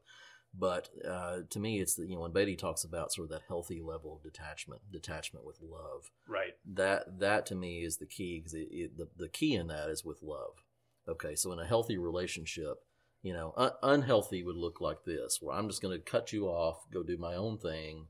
But 0.54 0.90
uh, 1.08 1.40
to 1.50 1.60
me, 1.60 1.80
it's 1.80 1.96
the, 1.96 2.06
you 2.06 2.16
know 2.16 2.22
when 2.22 2.32
Beattie 2.32 2.56
talks 2.56 2.84
about 2.84 3.12
sort 3.12 3.26
of 3.26 3.32
that 3.32 3.48
healthy 3.48 3.82
level 3.82 4.16
of 4.16 4.24
detachment, 4.24 4.82
detachment 4.92 5.46
with 5.46 5.60
love. 5.62 6.12
Right. 6.28 6.54
That 6.74 7.20
that 7.20 7.48
to 7.48 7.56
me 7.56 7.84
is 7.84 7.98
the 7.98 8.06
key 8.06 8.40
because 8.40 8.52
the 8.52 9.08
the 9.18 9.30
key 9.30 9.56
in 9.56 9.68
that 9.68 9.90
is 9.90 10.06
with 10.06 10.22
love. 10.22 10.64
Okay, 11.08 11.36
so 11.36 11.52
in 11.52 11.60
a 11.60 11.66
healthy 11.66 11.98
relationship, 11.98 12.84
you 13.24 13.34
know, 13.34 13.54
un- 13.58 13.72
unhealthy 13.82 14.44
would 14.44 14.56
look 14.56 14.80
like 14.80 15.06
this, 15.06 15.40
where 15.42 15.56
I'm 15.56 15.68
just 15.68 15.82
going 15.82 15.98
to 15.98 16.04
cut 16.04 16.32
you 16.32 16.48
off, 16.48 16.86
go 16.94 17.04
do 17.04 17.18
my 17.18 17.34
own 17.34 17.58
thing. 17.58 18.08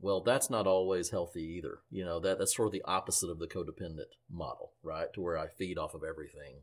Well, 0.00 0.22
that's 0.22 0.48
not 0.48 0.66
always 0.66 1.10
healthy 1.10 1.42
either. 1.42 1.80
You 1.90 2.04
know, 2.04 2.20
that 2.20 2.38
that's 2.38 2.56
sort 2.56 2.66
of 2.66 2.72
the 2.72 2.84
opposite 2.84 3.30
of 3.30 3.38
the 3.38 3.46
codependent 3.46 4.14
model, 4.30 4.72
right? 4.82 5.12
To 5.14 5.20
where 5.20 5.36
I 5.36 5.48
feed 5.48 5.78
off 5.78 5.94
of 5.94 6.02
everything 6.02 6.62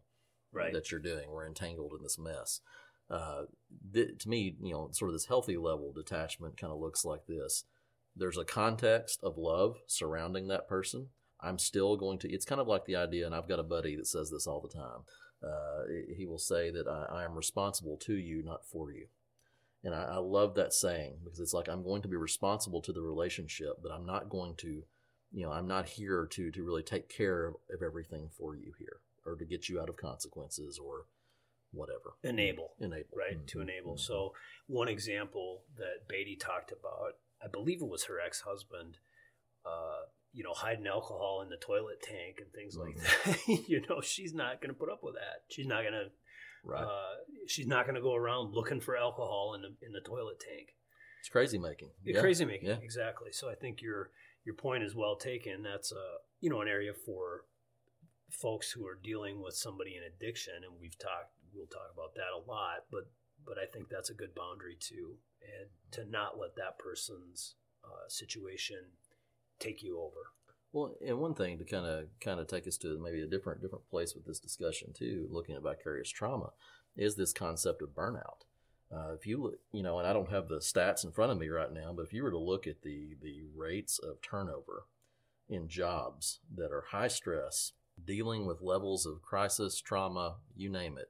right. 0.51 0.73
that 0.73 0.91
you're 0.91 0.99
doing. 0.99 1.29
We're 1.29 1.47
entangled 1.47 1.93
in 1.97 2.03
this 2.03 2.17
mess. 2.17 2.61
Uh, 3.09 3.43
th- 3.93 4.19
to 4.19 4.29
me, 4.29 4.55
you 4.61 4.73
know, 4.73 4.89
sort 4.91 5.09
of 5.09 5.15
this 5.15 5.27
healthy 5.27 5.55
level 5.55 5.93
detachment 5.93 6.57
kind 6.57 6.73
of 6.73 6.79
looks 6.79 7.05
like 7.05 7.27
this. 7.27 7.63
There's 8.15 8.37
a 8.37 8.43
context 8.43 9.19
of 9.23 9.37
love 9.37 9.77
surrounding 9.85 10.47
that 10.47 10.67
person. 10.67 11.09
I'm 11.39 11.59
still 11.59 11.95
going 11.95 12.17
to, 12.19 12.31
it's 12.31 12.45
kind 12.45 12.59
of 12.59 12.67
like 12.67 12.85
the 12.85 12.95
idea, 12.95 13.27
and 13.27 13.35
I've 13.35 13.47
got 13.47 13.59
a 13.59 13.63
buddy 13.63 13.95
that 13.95 14.07
says 14.07 14.31
this 14.31 14.47
all 14.47 14.59
the 14.59 14.75
time 14.75 15.03
uh, 15.43 15.83
he 16.15 16.25
will 16.25 16.39
say 16.39 16.71
that 16.71 16.87
I, 16.87 17.21
I, 17.21 17.23
am 17.23 17.35
responsible 17.35 17.97
to 17.97 18.13
you, 18.13 18.41
not 18.43 18.65
for 18.65 18.91
you. 18.91 19.07
And 19.87 19.95
I, 19.95 20.03
I, 20.03 20.17
love 20.17 20.55
that 20.55 20.73
saying 20.73 21.13
because 21.23 21.39
it's 21.39 21.53
like 21.53 21.69
I'm 21.69 21.81
going 21.81 22.01
to 22.01 22.09
be 22.09 22.17
responsible 22.17 22.81
to 22.81 22.91
the 22.91 23.01
relationship, 23.01 23.77
but 23.81 23.89
I'm 23.89 24.05
not 24.05 24.27
going 24.27 24.55
to, 24.57 24.83
you 25.31 25.45
know, 25.45 25.51
I'm 25.53 25.65
not 25.65 25.87
here 25.87 26.27
to 26.29 26.51
to 26.51 26.63
really 26.63 26.83
take 26.83 27.07
care 27.07 27.47
of, 27.47 27.53
of 27.73 27.81
everything 27.81 28.27
for 28.37 28.53
you 28.53 28.73
here 28.77 28.97
or 29.25 29.37
to 29.37 29.45
get 29.45 29.69
you 29.69 29.79
out 29.79 29.87
of 29.87 29.95
consequences 29.95 30.77
or 30.77 31.05
whatever. 31.71 32.15
Enable. 32.21 32.73
Enable. 32.81 33.15
Right. 33.15 33.37
Mm-hmm. 33.37 33.45
To 33.45 33.61
enable. 33.61 33.93
Mm-hmm. 33.93 34.13
So 34.13 34.33
one 34.67 34.89
example 34.89 35.61
that 35.77 36.09
Beattie 36.09 36.35
talked 36.35 36.73
about, 36.73 37.13
I 37.41 37.47
believe 37.47 37.81
it 37.81 37.87
was 37.87 38.03
her 38.05 38.19
ex 38.19 38.41
husband. 38.41 38.97
Uh, 39.65 40.07
you 40.33 40.43
know, 40.43 40.53
hiding 40.53 40.85
alcohol 40.85 41.41
in 41.43 41.49
the 41.49 41.55
toilet 41.55 42.01
tank 42.01 42.39
and 42.39 42.51
things 42.51 42.75
like 42.75 42.97
mm-hmm. 42.97 43.51
that. 43.53 43.69
you 43.69 43.81
know, 43.89 44.01
she's 44.01 44.33
not 44.33 44.61
going 44.61 44.73
to 44.73 44.77
put 44.77 44.91
up 44.91 44.99
with 45.01 45.15
that. 45.15 45.43
She's 45.49 45.65
not 45.65 45.83
going 45.83 45.93
to. 45.93 46.07
Right. 46.65 46.83
Uh, 46.83 47.16
she's 47.47 47.67
not 47.67 47.85
going 47.85 47.95
to 47.95 48.01
go 48.01 48.15
around 48.15 48.53
looking 48.53 48.79
for 48.79 48.97
alcohol 48.97 49.53
in 49.55 49.61
the 49.61 49.85
in 49.85 49.91
the 49.91 50.01
toilet 50.01 50.39
tank. 50.39 50.75
It's 51.19 51.29
crazy 51.29 51.57
making. 51.57 51.89
Yeah. 52.03 52.21
Crazy 52.21 52.45
making. 52.45 52.69
Yeah. 52.69 52.77
Exactly. 52.81 53.31
So 53.31 53.49
I 53.49 53.55
think 53.55 53.81
your 53.81 54.11
your 54.45 54.55
point 54.55 54.83
is 54.83 54.95
well 54.95 55.15
taken. 55.15 55.63
That's 55.63 55.91
a 55.91 56.05
you 56.39 56.49
know 56.49 56.61
an 56.61 56.67
area 56.67 56.93
for 56.93 57.45
folks 58.29 58.71
who 58.71 58.85
are 58.85 58.99
dealing 59.01 59.41
with 59.41 59.55
somebody 59.55 59.95
in 59.95 60.03
addiction, 60.03 60.53
and 60.55 60.79
we've 60.79 60.97
talked. 60.97 61.33
We'll 61.53 61.67
talk 61.67 61.89
about 61.93 62.13
that 62.15 62.35
a 62.35 62.49
lot, 62.49 62.85
but 62.91 63.09
but 63.45 63.57
I 63.57 63.65
think 63.65 63.89
that's 63.89 64.09
a 64.09 64.13
good 64.13 64.35
boundary 64.35 64.77
too, 64.79 65.15
and 65.41 65.69
to 65.91 66.09
not 66.09 66.37
let 66.39 66.55
that 66.55 66.77
person's 66.77 67.55
uh, 67.83 68.07
situation 68.07 68.77
take 69.59 69.81
you 69.81 69.99
over. 69.99 70.31
Well, 70.73 70.95
and 71.05 71.19
one 71.19 71.33
thing 71.33 71.57
to 71.57 71.65
kind 71.65 71.85
of 71.85 72.05
kind 72.19 72.39
of 72.39 72.47
take 72.47 72.67
us 72.67 72.77
to 72.77 72.99
maybe 73.01 73.21
a 73.21 73.27
different 73.27 73.61
different 73.61 73.89
place 73.89 74.13
with 74.13 74.25
this 74.25 74.39
discussion 74.39 74.93
too, 74.93 75.27
looking 75.31 75.55
at 75.55 75.63
vicarious 75.63 76.09
trauma, 76.09 76.51
is 76.97 77.15
this 77.15 77.33
concept 77.33 77.81
of 77.81 77.89
burnout. 77.89 78.43
Uh, 78.91 79.13
if 79.13 79.27
you 79.27 79.41
look, 79.41 79.59
you 79.71 79.83
know, 79.83 79.99
and 79.99 80.07
I 80.07 80.13
don't 80.13 80.31
have 80.31 80.47
the 80.47 80.59
stats 80.59 81.03
in 81.03 81.11
front 81.11 81.31
of 81.31 81.37
me 81.37 81.49
right 81.49 81.71
now, 81.71 81.93
but 81.95 82.03
if 82.03 82.13
you 82.13 82.23
were 82.23 82.31
to 82.31 82.37
look 82.37 82.67
at 82.67 82.81
the 82.81 83.15
the 83.21 83.43
rates 83.55 83.99
of 83.99 84.21
turnover 84.21 84.85
in 85.49 85.67
jobs 85.67 86.39
that 86.55 86.71
are 86.71 86.85
high 86.89 87.09
stress, 87.09 87.73
dealing 88.03 88.45
with 88.45 88.61
levels 88.61 89.05
of 89.05 89.21
crisis, 89.21 89.81
trauma, 89.81 90.37
you 90.55 90.69
name 90.69 90.97
it, 90.97 91.09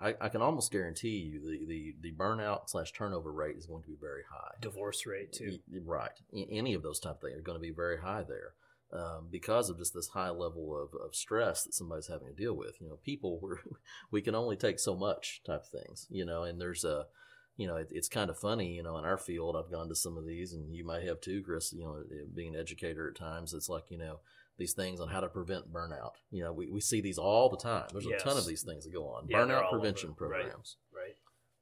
I, 0.00 0.14
I, 0.20 0.28
can 0.28 0.42
almost 0.42 0.72
guarantee 0.72 1.18
you 1.18 1.40
the, 1.40 1.64
the, 1.66 1.94
the 2.00 2.12
burnout 2.12 2.68
slash 2.68 2.92
turnover 2.92 3.32
rate 3.32 3.56
is 3.56 3.66
going 3.66 3.82
to 3.82 3.88
be 3.88 3.96
very 4.00 4.22
high. 4.30 4.54
Divorce 4.60 5.06
rate 5.06 5.32
too. 5.32 5.58
Right. 5.84 6.10
Any 6.34 6.74
of 6.74 6.82
those 6.82 6.98
type 6.98 7.16
of 7.16 7.20
things 7.20 7.38
are 7.38 7.42
going 7.42 7.58
to 7.58 7.62
be 7.62 7.70
very 7.70 8.00
high 8.00 8.24
there. 8.26 8.54
Um, 8.92 9.28
because 9.30 9.70
of 9.70 9.78
just 9.78 9.94
this 9.94 10.08
high 10.08 10.28
level 10.28 10.76
of, 10.76 10.90
of 11.00 11.14
stress 11.14 11.64
that 11.64 11.72
somebody's 11.72 12.08
having 12.08 12.28
to 12.28 12.34
deal 12.34 12.52
with. 12.52 12.78
You 12.78 12.90
know, 12.90 12.98
people 13.02 13.40
we 13.40 13.56
we 14.10 14.22
can 14.22 14.34
only 14.34 14.56
take 14.56 14.78
so 14.78 14.94
much 14.94 15.40
type 15.46 15.62
of 15.62 15.68
things. 15.68 16.06
You 16.10 16.26
know, 16.26 16.42
and 16.42 16.60
there's 16.60 16.84
a, 16.84 17.06
you 17.56 17.66
know, 17.66 17.76
it, 17.76 17.88
it's 17.90 18.08
kind 18.08 18.28
of 18.28 18.38
funny. 18.38 18.74
You 18.74 18.82
know, 18.82 18.98
in 18.98 19.06
our 19.06 19.16
field, 19.16 19.56
I've 19.56 19.70
gone 19.70 19.88
to 19.88 19.94
some 19.94 20.18
of 20.18 20.26
these, 20.26 20.52
and 20.52 20.74
you 20.74 20.84
might 20.84 21.04
have 21.04 21.22
too, 21.22 21.42
Chris. 21.42 21.72
You 21.72 21.84
know, 21.84 22.02
being 22.34 22.54
an 22.54 22.60
educator 22.60 23.08
at 23.08 23.16
times, 23.16 23.54
it's 23.54 23.70
like 23.70 23.84
you 23.88 23.96
know 23.96 24.20
these 24.58 24.74
things 24.74 25.00
on 25.00 25.08
how 25.08 25.20
to 25.20 25.28
prevent 25.28 25.72
burnout. 25.72 26.12
You 26.30 26.44
know, 26.44 26.52
we, 26.52 26.68
we 26.68 26.80
see 26.80 27.00
these 27.00 27.18
all 27.18 27.48
the 27.48 27.56
time. 27.56 27.86
There's 27.92 28.06
yes. 28.06 28.20
a 28.20 28.24
ton 28.24 28.36
of 28.36 28.46
these 28.46 28.62
things 28.62 28.84
that 28.84 28.92
go 28.92 29.06
on. 29.08 29.26
Yeah, 29.28 29.38
burnout 29.38 29.70
prevention 29.70 30.14
programs. 30.14 30.76
Right. 30.94 31.02
right. 31.02 31.16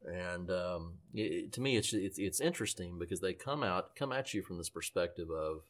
And 0.04 0.50
um, 0.50 0.94
it, 1.14 1.52
to 1.52 1.60
me, 1.60 1.76
it's, 1.76 1.92
it's 1.92 2.18
it's 2.18 2.40
interesting 2.40 2.98
because 2.98 3.20
they 3.20 3.34
come 3.34 3.62
out 3.62 3.94
come 3.94 4.12
at 4.12 4.34
you 4.34 4.42
from 4.42 4.58
this 4.58 4.70
perspective 4.70 5.28
of, 5.30 5.62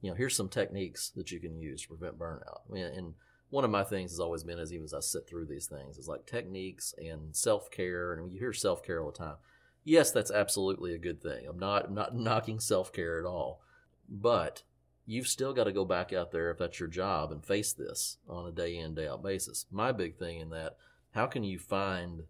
you 0.00 0.10
know, 0.10 0.16
here's 0.16 0.36
some 0.36 0.48
techniques 0.48 1.10
that 1.10 1.30
you 1.30 1.40
can 1.40 1.58
use 1.58 1.82
to 1.82 1.88
prevent 1.88 2.18
burnout. 2.18 2.60
I 2.68 2.72
mean, 2.72 2.84
and 2.84 3.14
one 3.50 3.64
of 3.64 3.70
my 3.70 3.84
things 3.84 4.10
has 4.10 4.20
always 4.20 4.44
been, 4.44 4.58
as 4.58 4.72
even 4.72 4.84
as 4.84 4.94
I 4.94 5.00
sit 5.00 5.26
through 5.26 5.46
these 5.46 5.66
things, 5.66 5.98
is 5.98 6.08
like 6.08 6.26
techniques 6.26 6.94
and 6.98 7.34
self 7.34 7.70
care. 7.70 8.12
And 8.12 8.32
you 8.32 8.38
hear 8.38 8.52
self 8.52 8.82
care 8.82 9.00
all 9.02 9.10
the 9.10 9.18
time. 9.18 9.36
Yes, 9.84 10.10
that's 10.10 10.30
absolutely 10.30 10.94
a 10.94 10.98
good 10.98 11.22
thing. 11.22 11.46
I'm 11.48 11.58
not 11.58 11.86
I'm 11.86 11.94
not 11.94 12.16
knocking 12.16 12.60
self 12.60 12.92
care 12.92 13.18
at 13.18 13.26
all, 13.26 13.60
but 14.08 14.62
you've 15.06 15.28
still 15.28 15.54
got 15.54 15.64
to 15.64 15.72
go 15.72 15.84
back 15.84 16.12
out 16.12 16.32
there 16.32 16.50
if 16.50 16.58
that's 16.58 16.80
your 16.80 16.88
job 16.88 17.30
and 17.30 17.44
face 17.44 17.72
this 17.72 18.18
on 18.28 18.46
a 18.46 18.52
day 18.52 18.76
in 18.76 18.94
day 18.94 19.06
out 19.06 19.22
basis 19.22 19.64
my 19.70 19.92
big 19.92 20.18
thing 20.18 20.40
in 20.40 20.50
that 20.50 20.76
how 21.12 21.26
can 21.26 21.44
you 21.44 21.58
find 21.58 22.24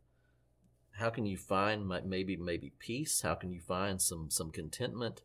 how 0.98 1.08
can 1.08 1.26
you 1.26 1.36
find 1.36 1.88
maybe 2.04 2.36
maybe 2.36 2.72
peace 2.78 3.22
how 3.22 3.34
can 3.34 3.50
you 3.50 3.60
find 3.60 4.00
some 4.00 4.30
some 4.30 4.50
contentment 4.50 5.22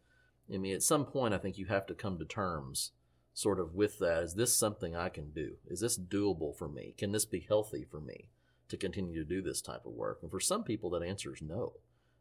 i 0.53 0.57
mean 0.57 0.75
at 0.75 0.83
some 0.83 1.05
point 1.05 1.33
i 1.33 1.37
think 1.37 1.57
you 1.57 1.65
have 1.65 1.85
to 1.85 1.93
come 1.93 2.17
to 2.17 2.25
terms 2.25 2.91
sort 3.33 3.59
of 3.59 3.73
with 3.73 3.99
that. 3.99 4.23
Is 4.23 4.33
this 4.35 4.55
something 4.55 4.95
i 4.95 5.09
can 5.09 5.31
do? 5.31 5.53
Is 5.67 5.79
this 5.79 5.97
doable 5.97 6.55
for 6.55 6.67
me? 6.67 6.93
Can 6.97 7.11
this 7.11 7.25
be 7.25 7.45
healthy 7.47 7.85
for 7.89 8.01
me 8.01 8.29
to 8.69 8.77
continue 8.77 9.15
to 9.15 9.27
do 9.27 9.41
this 9.41 9.61
type 9.61 9.85
of 9.85 9.93
work? 9.93 10.19
And 10.21 10.31
for 10.31 10.39
some 10.39 10.63
people 10.63 10.89
that 10.91 11.03
answer 11.03 11.33
is 11.33 11.41
no. 11.41 11.73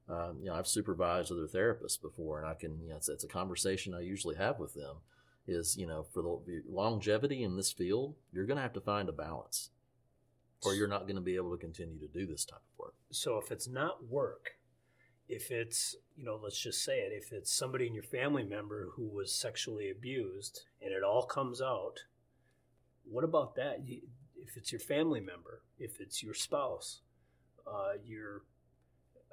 Um, 0.09 0.39
you 0.41 0.47
know 0.47 0.55
i've 0.55 0.67
supervised 0.67 1.31
other 1.31 1.47
therapists 1.47 2.01
before 2.01 2.41
and 2.41 2.49
i 2.49 2.55
can 2.55 2.81
you 2.83 2.89
know 2.89 2.97
it's, 2.97 3.09
it's 3.09 3.23
a 3.23 3.29
conversation 3.29 3.95
i 3.95 4.01
usually 4.01 4.35
have 4.35 4.59
with 4.59 4.75
them 4.75 4.97
is 5.47 5.77
you 5.77 5.87
know 5.87 6.03
for 6.03 6.21
the 6.21 6.63
longevity 6.69 7.45
in 7.45 7.55
this 7.55 7.71
field 7.71 8.17
you're 8.33 8.47
going 8.47 8.57
to 8.57 8.63
have 8.63 8.73
to 8.73 8.81
find 8.81 9.09
a 9.09 9.13
balance 9.13 9.71
or 10.65 10.75
you're 10.75 10.89
not 10.89 11.03
going 11.03 11.15
to 11.15 11.21
be 11.21 11.37
able 11.37 11.53
to 11.53 11.57
continue 11.57 11.97
to 12.01 12.09
do 12.09 12.27
this 12.27 12.45
type 12.45 12.59
of 12.59 12.79
work. 12.79 12.95
So 13.13 13.39
if 13.39 13.53
it's 13.53 13.69
not 13.69 14.09
work 14.09 14.57
if 15.31 15.53
it's 15.53 15.95
you 16.17 16.25
know 16.25 16.39
let's 16.43 16.59
just 16.59 16.85
say 16.85 16.99
it 16.99 17.13
if 17.13 17.33
it's 17.33 17.53
somebody 17.53 17.87
in 17.87 17.95
your 17.95 18.03
family 18.03 18.43
member 18.43 18.89
who 18.97 19.07
was 19.07 19.33
sexually 19.33 19.89
abused 19.89 20.63
and 20.83 20.93
it 20.93 21.05
all 21.05 21.25
comes 21.25 21.63
out 21.63 22.01
what 23.05 23.25
about 23.25 23.57
that? 23.57 23.81
If 24.37 24.57
it's 24.57 24.73
your 24.73 24.81
family 24.81 25.21
member 25.21 25.63
if 25.79 26.01
it's 26.01 26.23
your 26.23 26.35
spouse 26.35 27.01
uh, 27.67 27.93
your 28.05 28.43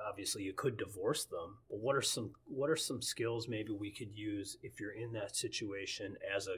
obviously 0.07 0.43
you 0.43 0.53
could 0.53 0.77
divorce 0.77 1.25
them 1.25 1.57
but 1.67 1.79
what 1.79 1.95
are 1.95 2.03
some 2.03 2.31
what 2.45 2.69
are 2.69 2.75
some 2.75 3.01
skills 3.01 3.47
maybe 3.47 3.71
we 3.71 3.89
could 3.89 4.15
use 4.15 4.57
if 4.61 4.79
you're 4.79 4.91
in 4.91 5.13
that 5.13 5.35
situation 5.35 6.15
as 6.35 6.47
a 6.47 6.57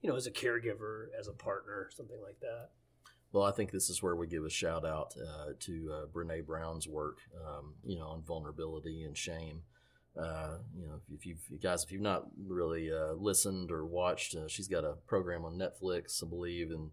you 0.00 0.08
know 0.08 0.16
as 0.16 0.26
a 0.26 0.30
caregiver 0.30 1.08
as 1.18 1.28
a 1.28 1.32
partner 1.32 1.90
something 1.94 2.20
like 2.22 2.40
that 2.40 2.70
well 3.32 3.44
i 3.44 3.50
think 3.50 3.70
this 3.70 3.88
is 3.88 4.02
where 4.02 4.16
we 4.16 4.26
give 4.26 4.44
a 4.44 4.50
shout 4.50 4.84
out 4.84 5.14
uh, 5.20 5.52
to 5.58 5.90
uh, 5.92 6.06
brene 6.06 6.44
brown's 6.44 6.88
work 6.88 7.18
um, 7.46 7.74
you 7.84 7.98
know 7.98 8.06
on 8.06 8.22
vulnerability 8.22 9.02
and 9.02 9.16
shame 9.16 9.62
uh, 10.16 10.58
you 10.76 10.86
know, 10.86 11.00
if 11.14 11.24
you've 11.24 11.40
you 11.48 11.58
guys, 11.58 11.84
if 11.84 11.92
you've 11.92 12.02
not 12.02 12.26
really 12.46 12.90
uh, 12.92 13.12
listened 13.12 13.70
or 13.70 13.84
watched, 13.84 14.34
uh, 14.34 14.48
she's 14.48 14.68
got 14.68 14.84
a 14.84 14.94
program 15.06 15.44
on 15.44 15.54
Netflix, 15.54 16.22
I 16.22 16.28
believe, 16.28 16.70
and 16.70 16.90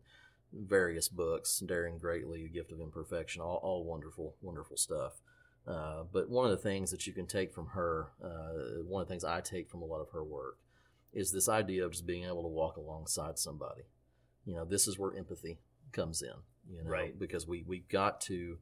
various 0.54 1.10
books, 1.10 1.60
Daring 1.60 1.98
Greatly, 1.98 2.44
The 2.44 2.50
Gift 2.50 2.72
of 2.72 2.80
Imperfection, 2.80 3.42
all, 3.42 3.60
all 3.64 3.84
wonderful, 3.84 4.36
wonderful 4.42 4.78
stuff. 4.78 5.20
Uh, 5.68 6.04
but 6.14 6.30
one 6.30 6.46
of 6.46 6.52
the 6.52 6.58
things 6.58 6.92
that 6.92 7.08
you 7.08 7.12
can 7.12 7.26
take 7.26 7.54
from 7.54 7.68
her, 7.68 8.12
one 8.86 9.02
of 9.02 9.08
the 9.08 9.12
things 9.12 9.26
I 9.26 9.42
take 9.42 9.70
from 9.70 9.82
a 9.82 9.86
lot 9.86 10.00
of 10.00 10.12
her 10.12 10.24
work, 10.24 10.58
is 11.12 11.32
this 11.32 11.50
idea 11.50 11.86
of 11.86 11.92
just 11.92 12.06
being 12.06 12.24
able 12.24 12.44
to 12.44 12.48
walk 12.48 12.78
alongside 12.78 13.38
somebody. 13.38 13.82
You 14.46 14.56
know, 14.56 14.66
this 14.66 14.88
is 14.88 14.98
where 14.98 15.18
empathy 15.18 15.58
comes 15.92 16.22
in. 16.22 16.34
You 16.70 16.84
know, 16.84 16.90
right. 16.90 17.18
because 17.18 17.48
we 17.48 17.64
we 17.66 17.80
got 17.80 18.22
to. 18.22 18.58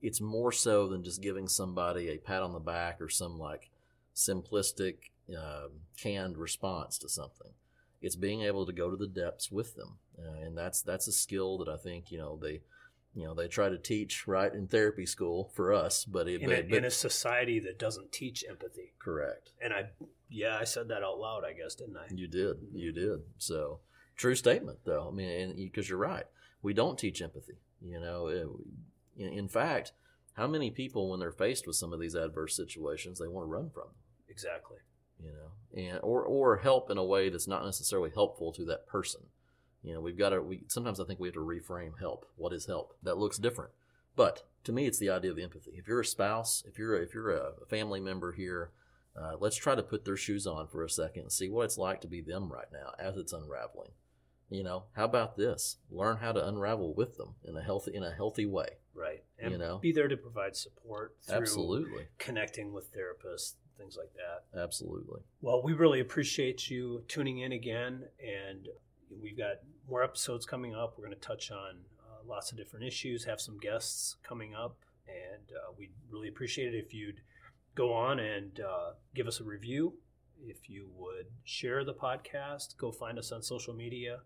It's 0.00 0.20
more 0.20 0.52
so 0.52 0.88
than 0.88 1.04
just 1.04 1.20
giving 1.20 1.46
somebody 1.46 2.08
a 2.08 2.16
pat 2.16 2.42
on 2.42 2.52
the 2.52 2.60
back 2.60 3.00
or 3.00 3.10
some 3.10 3.38
like 3.38 3.70
simplistic 4.14 4.94
um, 5.36 5.70
canned 6.00 6.36
response 6.38 6.98
to 6.98 7.08
something. 7.08 7.52
It's 8.00 8.16
being 8.16 8.42
able 8.42 8.64
to 8.64 8.72
go 8.72 8.90
to 8.90 8.96
the 8.96 9.06
depths 9.06 9.50
with 9.50 9.76
them, 9.76 9.98
uh, 10.18 10.46
and 10.46 10.56
that's 10.56 10.80
that's 10.82 11.06
a 11.06 11.12
skill 11.12 11.58
that 11.58 11.68
I 11.68 11.76
think 11.76 12.10
you 12.10 12.18
know 12.18 12.38
they 12.40 12.62
you 13.14 13.24
know 13.24 13.34
they 13.34 13.48
try 13.48 13.68
to 13.68 13.76
teach 13.76 14.26
right 14.26 14.52
in 14.52 14.66
therapy 14.66 15.04
school 15.04 15.50
for 15.54 15.72
us, 15.72 16.04
but 16.04 16.28
it, 16.28 16.40
in, 16.40 16.48
but, 16.48 16.58
a, 16.58 16.62
but, 16.62 16.78
in 16.78 16.84
a 16.84 16.90
society 16.90 17.58
that 17.60 17.78
doesn't 17.78 18.12
teach 18.12 18.44
empathy. 18.48 18.94
correct. 18.98 19.50
And 19.62 19.74
I, 19.74 19.86
yeah, 20.30 20.56
I 20.58 20.64
said 20.64 20.88
that 20.88 21.02
out 21.02 21.18
loud, 21.18 21.44
I 21.44 21.52
guess, 21.52 21.74
didn't 21.74 21.96
I? 21.96 22.06
You 22.14 22.28
did, 22.28 22.56
you 22.72 22.92
did. 22.92 23.20
So 23.38 23.80
true 24.20 24.34
statement, 24.34 24.78
though. 24.84 25.08
I 25.10 25.14
mean, 25.14 25.56
because 25.56 25.88
you're 25.88 25.98
right, 25.98 26.24
we 26.62 26.74
don't 26.74 26.98
teach 26.98 27.22
empathy. 27.22 27.58
You 27.80 28.00
know, 28.00 28.26
it, 28.28 28.46
in, 29.16 29.32
in 29.32 29.48
fact, 29.48 29.92
how 30.34 30.46
many 30.46 30.70
people, 30.70 31.10
when 31.10 31.20
they're 31.20 31.32
faced 31.32 31.66
with 31.66 31.76
some 31.76 31.92
of 31.92 32.00
these 32.00 32.14
adverse 32.14 32.54
situations, 32.54 33.18
they 33.18 33.28
want 33.28 33.46
to 33.46 33.50
run 33.50 33.70
from 33.70 33.84
them. 33.84 33.94
Exactly. 34.28 34.78
You 35.22 35.32
know, 35.32 35.82
and 35.82 36.00
or 36.02 36.22
or 36.22 36.58
help 36.58 36.90
in 36.90 36.96
a 36.96 37.04
way 37.04 37.28
that's 37.28 37.48
not 37.48 37.64
necessarily 37.64 38.10
helpful 38.14 38.52
to 38.52 38.64
that 38.66 38.86
person. 38.86 39.20
You 39.82 39.94
know, 39.94 40.00
we've 40.00 40.16
got 40.16 40.30
to. 40.30 40.42
We 40.42 40.62
sometimes 40.68 40.98
I 40.98 41.04
think 41.04 41.20
we 41.20 41.28
have 41.28 41.34
to 41.34 41.40
reframe 41.40 41.98
help. 41.98 42.26
What 42.36 42.54
is 42.54 42.66
help? 42.66 42.96
That 43.02 43.18
looks 43.18 43.36
different, 43.36 43.72
but 44.16 44.44
to 44.64 44.72
me, 44.72 44.86
it's 44.86 44.98
the 44.98 45.10
idea 45.10 45.30
of 45.30 45.38
empathy. 45.38 45.72
If 45.74 45.88
you're 45.88 46.00
a 46.00 46.06
spouse, 46.06 46.64
if 46.66 46.78
you're 46.78 46.96
a, 46.96 47.02
if 47.02 47.12
you're 47.12 47.30
a 47.32 47.52
family 47.68 48.00
member 48.00 48.32
here, 48.32 48.70
uh, 49.14 49.36
let's 49.38 49.56
try 49.56 49.74
to 49.74 49.82
put 49.82 50.04
their 50.04 50.16
shoes 50.16 50.46
on 50.46 50.68
for 50.68 50.84
a 50.84 50.90
second 50.90 51.22
and 51.22 51.32
see 51.32 51.50
what 51.50 51.64
it's 51.64 51.78
like 51.78 52.00
to 52.00 52.08
be 52.08 52.22
them 52.22 52.50
right 52.50 52.68
now 52.72 52.92
as 52.98 53.16
it's 53.16 53.32
unraveling. 53.34 53.90
You 54.50 54.64
know, 54.64 54.84
how 54.92 55.04
about 55.04 55.36
this? 55.36 55.76
Learn 55.90 56.16
how 56.18 56.32
to 56.32 56.46
unravel 56.46 56.92
with 56.94 57.16
them 57.16 57.34
in 57.44 57.56
a 57.56 57.62
healthy 57.62 57.94
in 57.94 58.02
a 58.02 58.10
healthy 58.10 58.46
way. 58.46 58.68
Right. 58.94 59.22
And 59.38 59.52
You 59.52 59.58
know? 59.58 59.78
be 59.78 59.92
there 59.92 60.08
to 60.08 60.16
provide 60.16 60.56
support 60.56 61.16
through 61.22 61.36
Absolutely, 61.36 62.06
connecting 62.18 62.72
with 62.72 62.92
therapists, 62.92 63.54
things 63.78 63.96
like 63.96 64.12
that. 64.14 64.58
absolutely. 64.60 65.20
Well, 65.40 65.62
we 65.62 65.72
really 65.72 66.00
appreciate 66.00 66.68
you 66.68 67.04
tuning 67.08 67.38
in 67.38 67.52
again, 67.52 68.04
and 68.18 68.66
we've 69.22 69.38
got 69.38 69.56
more 69.88 70.02
episodes 70.02 70.44
coming 70.46 70.74
up. 70.74 70.94
We're 70.98 71.06
going 71.06 71.18
to 71.18 71.26
touch 71.26 71.50
on 71.52 71.76
uh, 72.00 72.26
lots 72.28 72.50
of 72.50 72.58
different 72.58 72.84
issues, 72.84 73.24
have 73.24 73.40
some 73.40 73.58
guests 73.58 74.16
coming 74.22 74.54
up, 74.54 74.76
and 75.06 75.48
uh, 75.56 75.72
we'd 75.78 75.92
really 76.10 76.28
appreciate 76.28 76.74
it 76.74 76.78
if 76.84 76.92
you'd 76.92 77.20
go 77.76 77.92
on 77.92 78.18
and 78.18 78.60
uh, 78.60 78.90
give 79.14 79.26
us 79.28 79.40
a 79.40 79.44
review. 79.44 79.94
If 80.42 80.68
you 80.68 80.88
would 80.96 81.26
share 81.44 81.84
the 81.84 81.94
podcast, 81.94 82.76
go 82.76 82.90
find 82.90 83.18
us 83.18 83.30
on 83.32 83.42
social 83.42 83.74
media. 83.74 84.20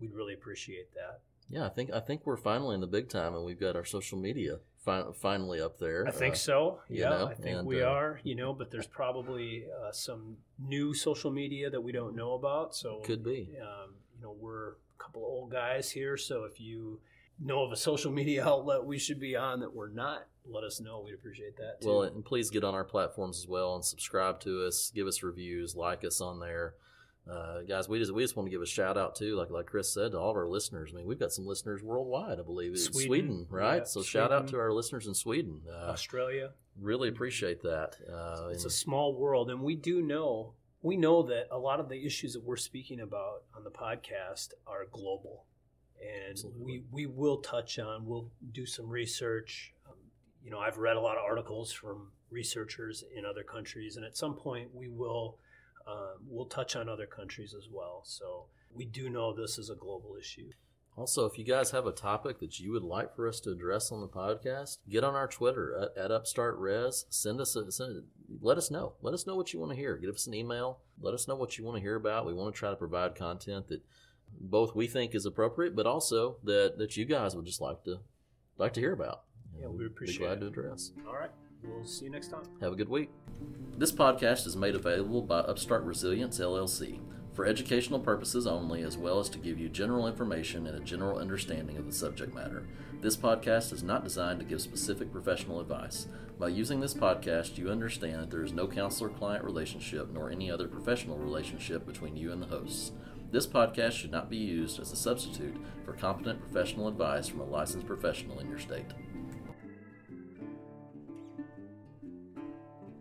We'd 0.00 0.12
really 0.12 0.34
appreciate 0.34 0.94
that. 0.94 1.20
Yeah, 1.48 1.66
I 1.66 1.68
think 1.68 1.92
I 1.92 2.00
think 2.00 2.22
we're 2.24 2.36
finally 2.36 2.74
in 2.74 2.80
the 2.80 2.86
big 2.86 3.08
time, 3.08 3.34
and 3.34 3.44
we've 3.44 3.60
got 3.60 3.76
our 3.76 3.84
social 3.84 4.18
media 4.18 4.58
fi- 4.84 5.12
finally 5.14 5.60
up 5.60 5.78
there. 5.78 6.06
I 6.06 6.10
think 6.10 6.34
Uh, 6.34 6.38
so. 6.38 6.80
Yeah, 6.88 7.10
know, 7.10 7.26
I 7.28 7.34
think 7.34 7.58
and, 7.58 7.66
we 7.66 7.82
uh, 7.82 7.88
are. 7.88 8.20
You 8.24 8.34
know, 8.34 8.52
but 8.52 8.70
there's 8.70 8.86
probably 8.88 9.66
uh, 9.66 9.92
some 9.92 10.38
new 10.58 10.92
social 10.92 11.30
media 11.30 11.70
that 11.70 11.80
we 11.80 11.92
don't 11.92 12.16
know 12.16 12.32
about. 12.34 12.74
So 12.74 13.00
Could 13.04 13.22
be. 13.22 13.56
Um, 13.60 13.94
you 14.16 14.22
know, 14.22 14.34
we're 14.38 14.70
a 14.70 14.74
couple 14.98 15.22
of 15.22 15.28
old 15.28 15.50
guys 15.52 15.90
here, 15.90 16.16
so 16.16 16.44
if 16.44 16.60
you 16.60 17.00
know 17.38 17.62
of 17.62 17.70
a 17.72 17.76
social 17.76 18.10
media 18.20 18.44
outlet 18.46 18.84
we 18.84 18.98
should 18.98 19.20
be 19.20 19.36
on 19.36 19.60
that 19.60 19.74
we're 19.74 19.88
not, 19.90 20.26
let 20.48 20.64
us 20.64 20.80
know. 20.80 21.02
We'd 21.04 21.14
appreciate 21.14 21.56
that. 21.58 21.80
Too. 21.80 21.88
Well, 21.88 22.02
and 22.02 22.24
please 22.24 22.50
get 22.50 22.64
on 22.64 22.74
our 22.74 22.84
platforms 22.84 23.38
as 23.38 23.46
well 23.46 23.74
and 23.74 23.84
subscribe 23.84 24.40
to 24.40 24.66
us, 24.66 24.90
give 24.94 25.06
us 25.06 25.22
reviews, 25.22 25.76
like 25.76 26.04
us 26.04 26.20
on 26.20 26.40
there. 26.40 26.74
Uh, 27.30 27.62
guys, 27.62 27.88
we 27.88 27.98
just 27.98 28.14
we 28.14 28.22
just 28.22 28.36
want 28.36 28.46
to 28.46 28.50
give 28.50 28.62
a 28.62 28.66
shout 28.66 28.96
out 28.96 29.16
too, 29.16 29.34
like 29.36 29.50
like 29.50 29.66
Chris 29.66 29.92
said, 29.92 30.12
to 30.12 30.18
all 30.18 30.30
of 30.30 30.36
our 30.36 30.46
listeners. 30.46 30.90
I 30.92 30.98
mean, 30.98 31.06
we've 31.06 31.18
got 31.18 31.32
some 31.32 31.46
listeners 31.46 31.82
worldwide, 31.82 32.38
I 32.38 32.42
believe. 32.42 32.78
Sweden, 32.78 33.06
Sweden, 33.06 33.46
right? 33.50 33.78
yeah, 33.78 33.84
so 33.84 34.02
shout 34.02 34.32
out 34.32 34.48
to 34.48 34.58
our 34.58 34.72
listeners 34.72 35.06
in 35.06 35.14
Sweden. 35.14 35.62
Uh, 35.68 35.90
Australia. 35.90 36.50
really 36.80 37.08
appreciate 37.08 37.62
that. 37.62 37.96
Uh, 38.08 38.48
it's 38.50 38.64
a 38.64 38.70
small 38.70 39.14
world 39.14 39.50
and 39.50 39.60
we 39.60 39.74
do 39.74 40.02
know 40.02 40.52
we 40.82 40.96
know 40.96 41.22
that 41.24 41.48
a 41.50 41.58
lot 41.58 41.80
of 41.80 41.88
the 41.88 42.06
issues 42.06 42.34
that 42.34 42.44
we're 42.44 42.56
speaking 42.56 43.00
about 43.00 43.42
on 43.56 43.64
the 43.64 43.70
podcast 43.70 44.50
are 44.68 44.86
global 44.92 45.44
and 46.00 46.30
Absolutely. 46.30 46.62
we 46.64 46.82
we 46.92 47.06
will 47.06 47.38
touch 47.38 47.78
on 47.78 48.06
we'll 48.06 48.30
do 48.52 48.66
some 48.66 48.88
research 48.88 49.72
um, 49.88 49.96
you 50.44 50.50
know 50.50 50.58
i've 50.58 50.78
read 50.78 50.96
a 50.96 51.00
lot 51.00 51.16
of 51.16 51.24
articles 51.24 51.72
from 51.72 52.12
researchers 52.30 53.02
in 53.16 53.24
other 53.24 53.42
countries 53.42 53.96
and 53.96 54.04
at 54.04 54.16
some 54.16 54.34
point 54.34 54.68
we 54.74 54.88
will 54.88 55.38
um, 55.86 56.16
we'll 56.28 56.46
touch 56.46 56.74
on 56.76 56.88
other 56.88 57.06
countries 57.06 57.54
as 57.54 57.68
well 57.70 58.02
so 58.04 58.46
we 58.74 58.84
do 58.84 59.08
know 59.10 59.32
this 59.34 59.58
is 59.58 59.70
a 59.70 59.74
global 59.74 60.16
issue 60.18 60.50
Also, 60.96 61.26
if 61.26 61.36
you 61.38 61.44
guys 61.44 61.72
have 61.72 61.86
a 61.86 61.92
topic 61.92 62.38
that 62.40 62.58
you 62.58 62.72
would 62.72 62.82
like 62.82 63.14
for 63.14 63.28
us 63.28 63.38
to 63.40 63.50
address 63.50 63.92
on 63.92 64.00
the 64.00 64.08
podcast, 64.08 64.78
get 64.88 65.04
on 65.04 65.14
our 65.14 65.28
Twitter 65.28 65.76
at, 65.94 66.04
at 66.04 66.10
Upstart 66.10 66.56
Res. 66.58 67.04
Send 67.10 67.38
us 67.38 67.54
a 67.54 67.70
send, 67.70 68.04
let 68.40 68.56
us 68.56 68.70
know. 68.70 68.94
Let 69.02 69.12
us 69.12 69.26
know 69.26 69.36
what 69.36 69.52
you 69.52 69.60
want 69.60 69.72
to 69.72 69.76
hear. 69.76 69.98
Give 69.98 70.14
us 70.14 70.26
an 70.26 70.32
email. 70.32 70.78
Let 70.98 71.12
us 71.12 71.28
know 71.28 71.36
what 71.36 71.58
you 71.58 71.64
want 71.66 71.76
to 71.76 71.82
hear 71.82 71.96
about. 71.96 72.24
We 72.26 72.32
want 72.32 72.54
to 72.54 72.58
try 72.58 72.70
to 72.70 72.76
provide 72.76 73.14
content 73.14 73.68
that 73.68 73.82
both 74.40 74.74
we 74.74 74.86
think 74.86 75.14
is 75.14 75.26
appropriate, 75.26 75.76
but 75.76 75.86
also 75.86 76.38
that 76.44 76.78
that 76.78 76.96
you 76.96 77.04
guys 77.04 77.36
would 77.36 77.44
just 77.44 77.60
like 77.60 77.84
to 77.84 77.98
like 78.56 78.72
to 78.72 78.80
hear 78.80 78.94
about. 78.94 79.24
Yeah, 79.60 79.68
we 79.68 79.76
We'd 79.78 79.86
appreciate 79.88 80.18
Be 80.20 80.24
glad 80.24 80.36
it. 80.38 80.40
to 80.40 80.46
address. 80.46 80.92
all 81.06 81.14
right 81.14 81.30
we'll 81.68 81.84
see 81.84 82.06
you 82.06 82.10
next 82.10 82.28
time 82.28 82.42
Have 82.60 82.72
a 82.72 82.76
good 82.76 82.88
week. 82.88 83.10
This 83.76 83.92
podcast 83.92 84.46
is 84.46 84.56
made 84.56 84.74
available 84.74 85.22
by 85.22 85.40
Upstart 85.40 85.84
Resilience 85.84 86.38
LLC 86.38 87.00
for 87.34 87.44
educational 87.44 88.00
purposes 88.00 88.46
only, 88.46 88.82
as 88.82 88.96
well 88.96 89.20
as 89.20 89.28
to 89.28 89.38
give 89.38 89.58
you 89.58 89.68
general 89.68 90.08
information 90.08 90.66
and 90.66 90.74
a 90.74 90.80
general 90.80 91.18
understanding 91.18 91.76
of 91.76 91.84
the 91.84 91.92
subject 91.92 92.34
matter. 92.34 92.66
This 93.02 93.16
podcast 93.16 93.74
is 93.74 93.82
not 93.82 94.04
designed 94.04 94.40
to 94.40 94.46
give 94.46 94.62
specific 94.62 95.12
professional 95.12 95.60
advice. 95.60 96.06
By 96.38 96.48
using 96.48 96.80
this 96.80 96.94
podcast, 96.94 97.58
you 97.58 97.68
understand 97.68 98.22
that 98.22 98.30
there 98.30 98.42
is 98.42 98.54
no 98.54 98.66
counselor 98.66 99.10
client 99.10 99.44
relationship 99.44 100.08
nor 100.10 100.30
any 100.30 100.50
other 100.50 100.66
professional 100.66 101.18
relationship 101.18 101.86
between 101.86 102.16
you 102.16 102.32
and 102.32 102.40
the 102.42 102.46
hosts. 102.46 102.92
This 103.30 103.46
podcast 103.46 103.92
should 103.92 104.12
not 104.12 104.30
be 104.30 104.38
used 104.38 104.80
as 104.80 104.92
a 104.92 104.96
substitute 104.96 105.56
for 105.84 105.92
competent 105.92 106.40
professional 106.40 106.88
advice 106.88 107.28
from 107.28 107.40
a 107.40 107.44
licensed 107.44 107.86
professional 107.86 108.38
in 108.38 108.48
your 108.48 108.58
state. 108.58 108.86